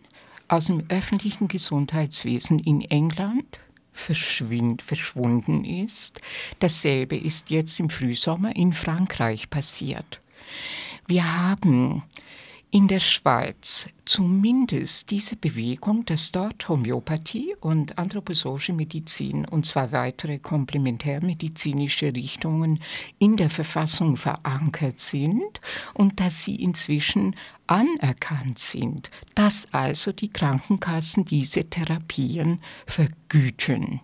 aus 0.49 0.67
dem 0.67 0.85
öffentlichen 0.89 1.49
Gesundheitswesen 1.49 2.59
in 2.59 2.83
England 2.83 3.59
verschwunden 3.95 5.65
ist. 5.65 6.21
Dasselbe 6.59 7.17
ist 7.17 7.51
jetzt 7.51 7.79
im 7.81 7.89
Frühsommer 7.89 8.55
in 8.55 8.73
Frankreich 8.73 9.49
passiert. 9.49 10.21
Wir 11.07 11.37
haben 11.37 12.03
in 12.75 12.89
der 12.89 12.99
Schweiz 12.99 13.89
zumindest 14.05 15.13
diese 15.13 15.37
Bewegung, 15.37 16.05
dass 16.07 16.33
dort 16.33 16.69
Homöopathie 16.69 17.55
und 17.61 17.99
anthroposophische 17.99 18.73
Medizin 18.73 19.45
und 19.45 19.65
zwei 19.65 19.93
weitere 19.93 20.41
komplementärmedizinische 20.41 22.13
Richtungen 22.13 22.81
in 23.21 23.37
der 23.37 23.49
Verfassung 23.49 24.17
verankert 24.17 24.99
sind 24.99 25.61
und 25.95 26.19
dass 26.19 26.43
sie 26.43 26.57
inzwischen 26.57 27.37
anerkannt 27.69 28.59
sind, 28.59 29.09
dass 29.37 29.73
also 29.73 30.11
die 30.11 30.31
Krankenkassen 30.31 31.25
diese 31.25 31.71
Therapien 31.71 32.59
vergüten. 32.89 34.01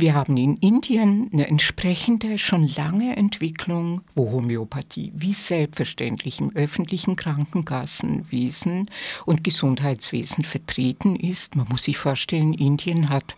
Wir 0.00 0.14
haben 0.14 0.38
in 0.38 0.56
Indien 0.56 1.28
eine 1.30 1.46
entsprechende, 1.46 2.38
schon 2.38 2.66
lange 2.66 3.16
Entwicklung, 3.18 4.00
wo 4.14 4.30
Homöopathie 4.32 5.12
wie 5.14 5.34
selbstverständlich 5.34 6.40
im 6.40 6.56
öffentlichen 6.56 7.16
Krankenkassenwesen 7.16 8.88
und 9.26 9.44
Gesundheitswesen 9.44 10.42
vertreten 10.42 11.16
ist. 11.16 11.54
Man 11.54 11.68
muss 11.68 11.82
sich 11.82 11.98
vorstellen, 11.98 12.54
Indien 12.54 13.10
hat 13.10 13.34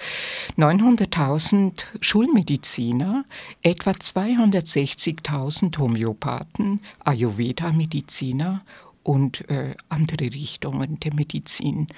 900.000 0.57 1.83
Schulmediziner, 2.01 3.25
etwa 3.62 3.90
260.000 3.90 5.77
Homöopathen, 5.79 6.79
Ayurveda-Mediziner 7.01 8.62
und 9.03 9.51
äh, 9.51 9.75
andere 9.88 10.27
Richtungen 10.27 11.01
der 11.01 11.12
Medizin. 11.12 11.88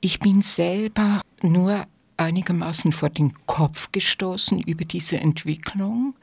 Ich 0.00 0.18
bin 0.18 0.42
selber 0.42 1.20
nur 1.42 1.86
einigermaßen 2.16 2.92
vor 2.92 3.10
den 3.10 3.32
Kopf 3.46 3.90
gestoßen 3.92 4.60
über 4.60 4.84
diese 4.84 5.18
Entwicklung. 5.18 6.14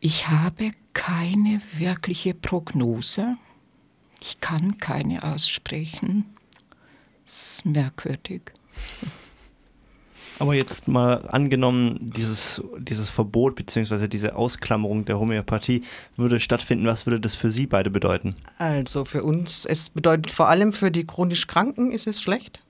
Ich 0.00 0.28
habe 0.28 0.70
keine 0.92 1.60
wirkliche 1.76 2.34
Prognose. 2.34 3.36
Ich 4.20 4.40
kann 4.40 4.78
keine 4.78 5.22
aussprechen. 5.22 6.24
Das 7.24 7.58
ist 7.58 7.66
merkwürdig. 7.66 8.42
Aber 10.40 10.54
jetzt 10.54 10.86
mal 10.86 11.28
angenommen, 11.28 11.98
dieses, 12.00 12.62
dieses 12.78 13.08
Verbot 13.08 13.56
bzw. 13.56 14.06
diese 14.06 14.36
Ausklammerung 14.36 15.04
der 15.04 15.18
Homöopathie 15.18 15.82
würde 16.16 16.38
stattfinden, 16.38 16.86
was 16.86 17.06
würde 17.06 17.18
das 17.18 17.34
für 17.34 17.50
Sie 17.50 17.66
beide 17.66 17.90
bedeuten? 17.90 18.34
Also 18.56 19.04
für 19.04 19.24
uns, 19.24 19.64
es 19.64 19.90
bedeutet 19.90 20.30
vor 20.30 20.48
allem 20.48 20.72
für 20.72 20.92
die 20.92 21.04
chronisch 21.04 21.48
Kranken 21.48 21.90
ist 21.90 22.06
es 22.06 22.22
schlecht 22.22 22.62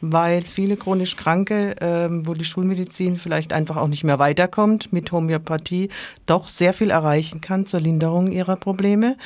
weil 0.00 0.42
viele 0.42 0.76
chronisch 0.76 1.16
Kranke, 1.16 1.76
ähm, 1.80 2.26
wo 2.26 2.34
die 2.34 2.44
Schulmedizin 2.44 3.16
vielleicht 3.16 3.52
einfach 3.52 3.76
auch 3.76 3.88
nicht 3.88 4.04
mehr 4.04 4.18
weiterkommt, 4.18 4.92
mit 4.92 5.10
Homöopathie 5.12 5.88
doch 6.26 6.48
sehr 6.48 6.72
viel 6.72 6.90
erreichen 6.90 7.40
kann 7.40 7.66
zur 7.66 7.80
Linderung 7.80 8.30
ihrer 8.30 8.56
Probleme. 8.56 9.16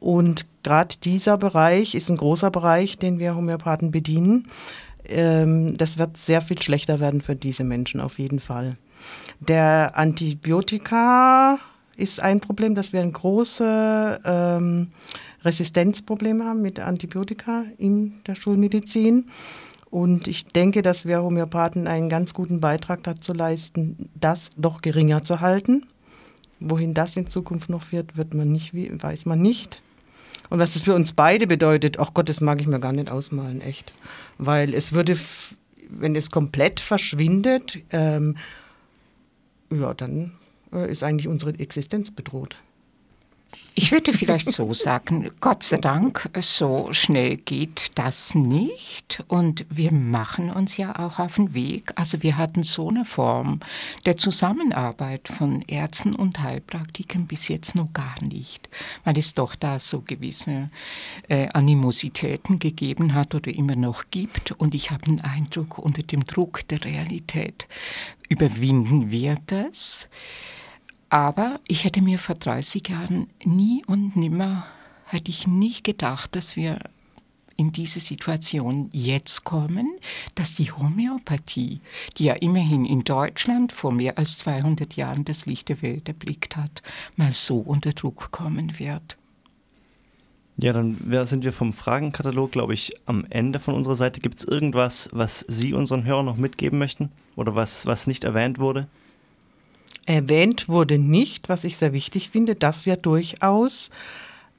Und 0.00 0.46
gerade 0.62 0.96
dieser 1.02 1.38
Bereich 1.38 1.94
ist 1.94 2.10
ein 2.10 2.16
großer 2.16 2.50
Bereich, 2.50 2.98
den 2.98 3.18
wir 3.18 3.34
Homöopathen 3.34 3.90
bedienen. 3.90 4.48
Ähm, 5.06 5.76
das 5.76 5.98
wird 5.98 6.16
sehr 6.16 6.42
viel 6.42 6.60
schlechter 6.60 7.00
werden 7.00 7.20
für 7.20 7.36
diese 7.36 7.64
Menschen 7.64 8.00
auf 8.00 8.18
jeden 8.18 8.40
Fall. 8.40 8.76
Der 9.40 9.92
Antibiotika 9.96 11.58
ist 11.96 12.20
ein 12.20 12.40
Problem, 12.40 12.74
dass 12.74 12.92
wir 12.92 13.00
ein 13.00 13.12
große 13.12 14.20
ähm, 14.24 14.88
Resistenzprobleme 15.44 16.44
haben 16.44 16.62
mit 16.62 16.80
Antibiotika 16.80 17.64
in 17.78 18.20
der 18.26 18.34
Schulmedizin. 18.34 19.26
Und 19.90 20.28
ich 20.28 20.46
denke, 20.46 20.82
dass 20.82 21.06
wir 21.06 21.22
Homöopathen 21.22 21.86
einen 21.86 22.08
ganz 22.08 22.34
guten 22.34 22.60
Beitrag 22.60 23.02
dazu 23.04 23.32
leisten, 23.32 24.10
das 24.14 24.50
doch 24.56 24.82
geringer 24.82 25.22
zu 25.22 25.40
halten. 25.40 25.86
Wohin 26.60 26.92
das 26.92 27.16
in 27.16 27.28
Zukunft 27.28 27.70
noch 27.70 27.92
wird, 27.92 28.16
wird 28.16 28.34
man 28.34 28.50
nicht, 28.50 28.74
weiß 28.74 29.26
man 29.26 29.40
nicht. 29.40 29.80
Und 30.50 30.58
was 30.58 30.72
das 30.72 30.82
für 30.82 30.94
uns 30.94 31.12
beide 31.12 31.46
bedeutet, 31.46 31.98
ach 31.98 32.14
Gott, 32.14 32.28
das 32.28 32.40
mag 32.40 32.60
ich 32.60 32.66
mir 32.66 32.80
gar 32.80 32.92
nicht 32.92 33.10
ausmalen, 33.10 33.60
echt. 33.60 33.92
Weil 34.38 34.74
es 34.74 34.92
würde, 34.92 35.16
wenn 35.88 36.16
es 36.16 36.30
komplett 36.30 36.80
verschwindet, 36.80 37.78
ähm, 37.90 38.36
ja, 39.70 39.94
dann 39.94 40.32
äh, 40.72 40.90
ist 40.90 41.02
eigentlich 41.02 41.28
unsere 41.28 41.58
Existenz 41.58 42.10
bedroht. 42.10 42.56
Ich 43.74 43.92
würde 43.92 44.12
vielleicht 44.12 44.50
so 44.50 44.74
sagen, 44.74 45.30
Gott 45.40 45.62
sei 45.62 45.76
Dank, 45.76 46.28
so 46.40 46.88
schnell 46.92 47.36
geht 47.36 47.92
das 47.94 48.34
nicht. 48.34 49.22
Und 49.28 49.64
wir 49.70 49.92
machen 49.92 50.50
uns 50.50 50.76
ja 50.76 50.98
auch 50.98 51.20
auf 51.20 51.36
den 51.36 51.54
Weg. 51.54 51.92
Also 51.94 52.22
wir 52.22 52.36
hatten 52.36 52.64
so 52.64 52.88
eine 52.88 53.04
Form 53.04 53.60
der 54.04 54.16
Zusammenarbeit 54.16 55.28
von 55.28 55.62
Ärzten 55.62 56.14
und 56.14 56.42
Heilpraktikern 56.42 57.26
bis 57.26 57.46
jetzt 57.46 57.76
noch 57.76 57.92
gar 57.92 58.20
nicht, 58.20 58.68
weil 59.04 59.16
es 59.16 59.34
doch 59.34 59.54
da 59.54 59.78
so 59.78 60.00
gewisse 60.00 60.70
äh, 61.28 61.48
Animositäten 61.50 62.58
gegeben 62.58 63.14
hat 63.14 63.34
oder 63.36 63.54
immer 63.54 63.76
noch 63.76 64.06
gibt. 64.10 64.50
Und 64.52 64.74
ich 64.74 64.90
habe 64.90 65.04
den 65.04 65.20
Eindruck, 65.20 65.78
unter 65.78 66.02
dem 66.02 66.24
Druck 66.26 66.66
der 66.66 66.84
Realität 66.84 67.68
überwinden 68.28 69.10
wir 69.10 69.36
das. 69.46 70.08
Aber 71.10 71.60
ich 71.66 71.84
hätte 71.84 72.02
mir 72.02 72.18
vor 72.18 72.34
30 72.34 72.88
Jahren 72.88 73.28
nie 73.44 73.82
und 73.86 74.16
nimmer, 74.16 74.66
hätte 75.06 75.30
ich 75.30 75.46
nicht 75.46 75.84
gedacht, 75.84 76.36
dass 76.36 76.56
wir 76.56 76.78
in 77.56 77.72
diese 77.72 77.98
Situation 77.98 78.88
jetzt 78.92 79.42
kommen, 79.42 79.98
dass 80.36 80.54
die 80.54 80.70
Homöopathie, 80.70 81.80
die 82.16 82.24
ja 82.24 82.34
immerhin 82.34 82.84
in 82.84 83.02
Deutschland 83.02 83.72
vor 83.72 83.90
mehr 83.90 84.16
als 84.16 84.38
200 84.38 84.94
Jahren 84.94 85.24
das 85.24 85.46
Licht 85.46 85.68
der 85.68 85.82
Welt 85.82 86.08
erblickt 86.08 86.56
hat, 86.56 86.82
mal 87.16 87.32
so 87.32 87.58
unter 87.58 87.92
Druck 87.92 88.30
kommen 88.30 88.78
wird. 88.78 89.16
Ja, 90.56 90.72
dann 90.72 90.98
sind 91.24 91.42
wir 91.42 91.52
vom 91.52 91.72
Fragenkatalog, 91.72 92.52
glaube 92.52 92.74
ich, 92.74 92.92
am 93.06 93.24
Ende 93.30 93.60
von 93.60 93.74
unserer 93.74 93.96
Seite. 93.96 94.20
Gibt 94.20 94.36
es 94.36 94.44
irgendwas, 94.44 95.08
was 95.12 95.44
Sie 95.48 95.72
unseren 95.72 96.04
Hörern 96.04 96.26
noch 96.26 96.36
mitgeben 96.36 96.78
möchten 96.78 97.10
oder 97.34 97.54
was, 97.54 97.86
was 97.86 98.06
nicht 98.06 98.24
erwähnt 98.24 98.58
wurde? 98.58 98.88
Erwähnt 100.08 100.70
wurde 100.70 100.96
nicht, 100.96 101.50
was 101.50 101.64
ich 101.64 101.76
sehr 101.76 101.92
wichtig 101.92 102.30
finde, 102.30 102.54
dass 102.54 102.86
wir 102.86 102.96
durchaus 102.96 103.90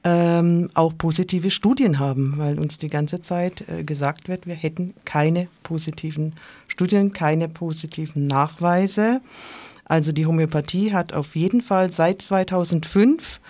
ähm, 0.04 0.70
auch 0.76 0.96
positive 0.96 1.50
Studien 1.50 1.98
haben, 1.98 2.36
weil 2.38 2.60
uns 2.60 2.78
die 2.78 2.88
ganze 2.88 3.24
Zeit 3.24 3.64
äh, 3.68 3.84
gesagt 3.84 4.28
wird, 4.28 4.46
wir 4.46 4.54
hätten 4.54 4.94
keine 5.06 5.48
positiven 5.64 6.34
Studien, 6.68 7.14
keine 7.14 7.50
positiven 7.50 8.28
Nachweise. 8.28 9.22
Also 9.86 10.12
die 10.12 10.28
Homöopathie 10.28 10.94
hat 10.94 11.14
auf 11.14 11.36
jeden 11.36 11.62
Fall 11.62 11.92
seit 11.92 12.22
2005 12.22 13.42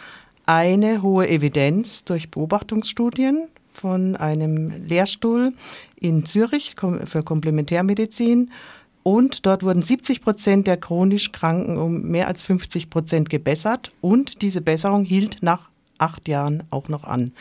eine 0.46 1.02
hohe 1.02 1.28
Evidenz 1.28 2.06
durch 2.06 2.32
Beobachtungsstudien 2.32 3.50
von 3.74 4.16
einem 4.16 4.88
Lehrstuhl 4.88 5.52
in 5.98 6.26
Zürich 6.26 6.78
für 7.04 7.24
Komplementärmedizin 7.24 8.52
und 9.10 9.48
dort 9.48 9.64
wurden 9.64 9.82
70 9.82 10.22
Prozent 10.22 10.68
der 10.68 10.78
chronisch 10.78 11.32
Kranken 11.32 11.80
um 11.80 12.02
mehr 12.02 12.28
als 12.28 12.44
50 12.44 12.92
Prozent 12.92 13.32
gebessert. 13.32 13.92
Und 14.02 14.44
diese 14.44 14.62
Besserung 14.62 15.04
hielt 15.04 15.42
nach 15.42 15.72
acht 15.98 16.28
Jahren 16.28 16.62
auch 16.70 16.90
noch 16.90 17.06
an. 17.06 17.32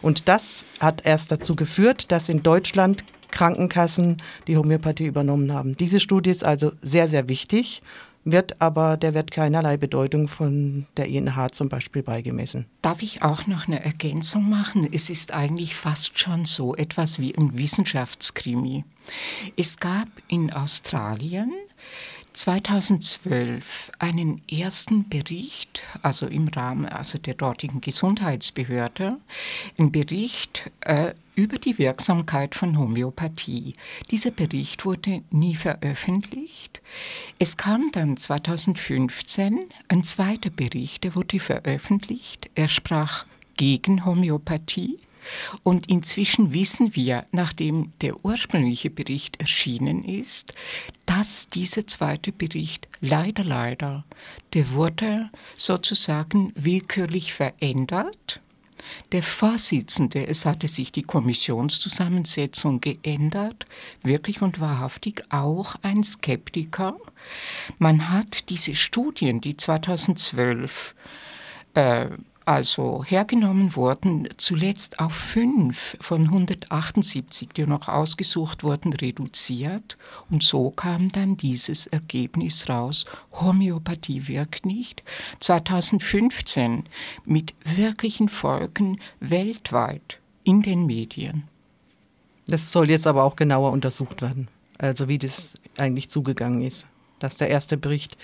Und 0.00 0.26
das 0.26 0.64
hat 0.80 1.04
erst 1.04 1.30
dazu 1.30 1.54
geführt, 1.54 2.10
dass 2.12 2.30
in 2.30 2.42
Deutschland 2.42 3.04
Krankenkassen 3.30 4.16
die 4.46 4.56
Homöopathie 4.56 5.04
übernommen 5.04 5.52
haben. 5.52 5.76
Diese 5.76 6.00
Studie 6.00 6.30
ist 6.30 6.46
also 6.46 6.72
sehr, 6.80 7.08
sehr 7.08 7.28
wichtig 7.28 7.82
wird 8.24 8.60
aber, 8.60 8.96
der 8.96 9.14
wird 9.14 9.30
keinerlei 9.30 9.76
Bedeutung 9.76 10.28
von 10.28 10.86
der 10.96 11.06
INH 11.08 11.52
zum 11.52 11.68
Beispiel 11.68 12.02
beigemessen. 12.02 12.66
Darf 12.82 13.02
ich 13.02 13.22
auch 13.22 13.46
noch 13.46 13.66
eine 13.66 13.84
Ergänzung 13.84 14.48
machen? 14.48 14.88
Es 14.92 15.10
ist 15.10 15.32
eigentlich 15.32 15.74
fast 15.74 16.18
schon 16.18 16.44
so 16.44 16.74
etwas 16.74 17.18
wie 17.18 17.36
ein 17.36 17.56
Wissenschaftskrimi. 17.56 18.84
Es 19.56 19.78
gab 19.78 20.08
in 20.28 20.52
Australien 20.52 21.52
2012 22.32 23.90
einen 23.98 24.42
ersten 24.48 25.08
Bericht, 25.08 25.82
also 26.02 26.26
im 26.26 26.48
Rahmen 26.48 26.86
also 26.86 27.18
der 27.18 27.34
dortigen 27.34 27.80
Gesundheitsbehörde, 27.80 29.16
ein 29.78 29.90
Bericht 29.90 30.70
äh, 30.80 31.14
über 31.38 31.58
die 31.58 31.78
Wirksamkeit 31.78 32.56
von 32.56 32.76
Homöopathie. 32.76 33.74
Dieser 34.10 34.32
Bericht 34.32 34.84
wurde 34.84 35.22
nie 35.30 35.54
veröffentlicht. 35.54 36.82
Es 37.38 37.56
kam 37.56 37.92
dann 37.92 38.16
2015 38.16 39.68
ein 39.86 40.02
zweiter 40.02 40.50
Bericht, 40.50 41.04
der 41.04 41.14
wurde 41.14 41.38
veröffentlicht. 41.38 42.50
Er 42.56 42.66
sprach 42.66 43.24
gegen 43.56 44.04
Homöopathie. 44.04 44.98
Und 45.62 45.88
inzwischen 45.88 46.52
wissen 46.54 46.96
wir, 46.96 47.26
nachdem 47.30 47.92
der 48.00 48.24
ursprüngliche 48.24 48.90
Bericht 48.90 49.40
erschienen 49.40 50.02
ist, 50.02 50.54
dass 51.06 51.46
dieser 51.48 51.86
zweite 51.86 52.32
Bericht 52.32 52.88
leider, 53.00 53.44
leider, 53.44 54.04
der 54.54 54.72
wurde 54.72 55.30
sozusagen 55.56 56.52
willkürlich 56.56 57.32
verändert. 57.32 58.40
Der 59.12 59.22
Vorsitzende, 59.22 60.26
es 60.26 60.46
hatte 60.46 60.68
sich 60.68 60.92
die 60.92 61.02
Kommissionszusammensetzung 61.02 62.80
geändert, 62.80 63.66
wirklich 64.02 64.42
und 64.42 64.60
wahrhaftig 64.60 65.24
auch 65.30 65.76
ein 65.82 66.02
Skeptiker. 66.04 66.96
Man 67.78 68.10
hat 68.10 68.48
diese 68.50 68.74
Studien, 68.74 69.40
die 69.40 69.56
2012 69.56 70.94
äh, 71.74 72.06
also 72.48 73.04
hergenommen 73.04 73.76
wurden, 73.76 74.26
zuletzt 74.38 75.00
auf 75.00 75.12
fünf 75.12 75.98
von 76.00 76.24
178, 76.24 77.50
die 77.50 77.66
noch 77.66 77.88
ausgesucht 77.88 78.64
wurden, 78.64 78.94
reduziert. 78.94 79.98
Und 80.30 80.42
so 80.42 80.70
kam 80.70 81.10
dann 81.10 81.36
dieses 81.36 81.86
Ergebnis 81.86 82.70
raus, 82.70 83.04
Homöopathie 83.32 84.28
wirkt 84.28 84.64
nicht. 84.64 85.02
2015 85.40 86.84
mit 87.26 87.54
wirklichen 87.64 88.30
Folgen 88.30 88.98
weltweit 89.20 90.18
in 90.42 90.62
den 90.62 90.86
Medien. 90.86 91.44
Das 92.46 92.72
soll 92.72 92.88
jetzt 92.88 93.06
aber 93.06 93.24
auch 93.24 93.36
genauer 93.36 93.72
untersucht 93.72 94.22
werden, 94.22 94.48
also 94.78 95.06
wie 95.06 95.18
das 95.18 95.58
eigentlich 95.76 96.08
zugegangen 96.08 96.62
ist. 96.62 96.86
dass 97.18 97.36
der 97.36 97.50
erste 97.50 97.76
Bericht 97.76 98.16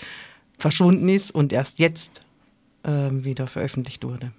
verschwunden 0.57 1.09
ist 1.09 1.29
und 1.29 1.51
erst 1.51 1.79
jetzt 1.79 2.24
wieder 2.85 3.47
veröffentlicht 3.47 4.03
wurde. 4.03 4.31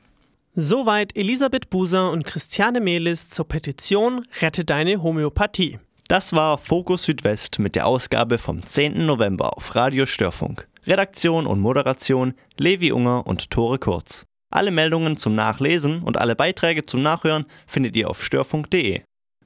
Soweit 0.55 1.15
Elisabeth 1.17 1.69
Buser 1.69 2.11
und 2.11 2.25
Christiane 2.25 2.81
Mehlis 2.81 3.29
zur 3.29 3.47
Petition 3.47 4.27
Rette 4.41 4.65
deine 4.65 5.03
Homöopathie. 5.03 5.79
Das 6.09 6.33
war 6.33 6.57
Fokus 6.57 7.03
Südwest 7.03 7.59
mit 7.59 7.75
der 7.75 7.87
Ausgabe 7.87 8.39
vom 8.39 8.65
10. 8.65 9.05
November 9.05 9.57
auf 9.57 9.75
Radio 9.75 10.07
Störfunk. 10.07 10.67
Redaktion 10.87 11.47
und 11.47 11.61
Moderation 11.61 12.35
Levi 12.57 12.93
Unger 12.93 13.27
und 13.27 13.51
Tore 13.51 13.79
Kurz. 13.79 14.25
Alle 14.51 14.71
Meldungen 14.71 15.17
zum 15.17 15.35
Nachlesen 15.35 16.03
und 16.03 16.17
alle 16.17 16.37
Beiträge 16.37 16.87
zum 16.87 17.03
Nachhören 17.03 17.45
findet 17.67 17.97
ihr 17.97 18.09
auf 18.09 18.25
störfunk.de. 18.25 19.03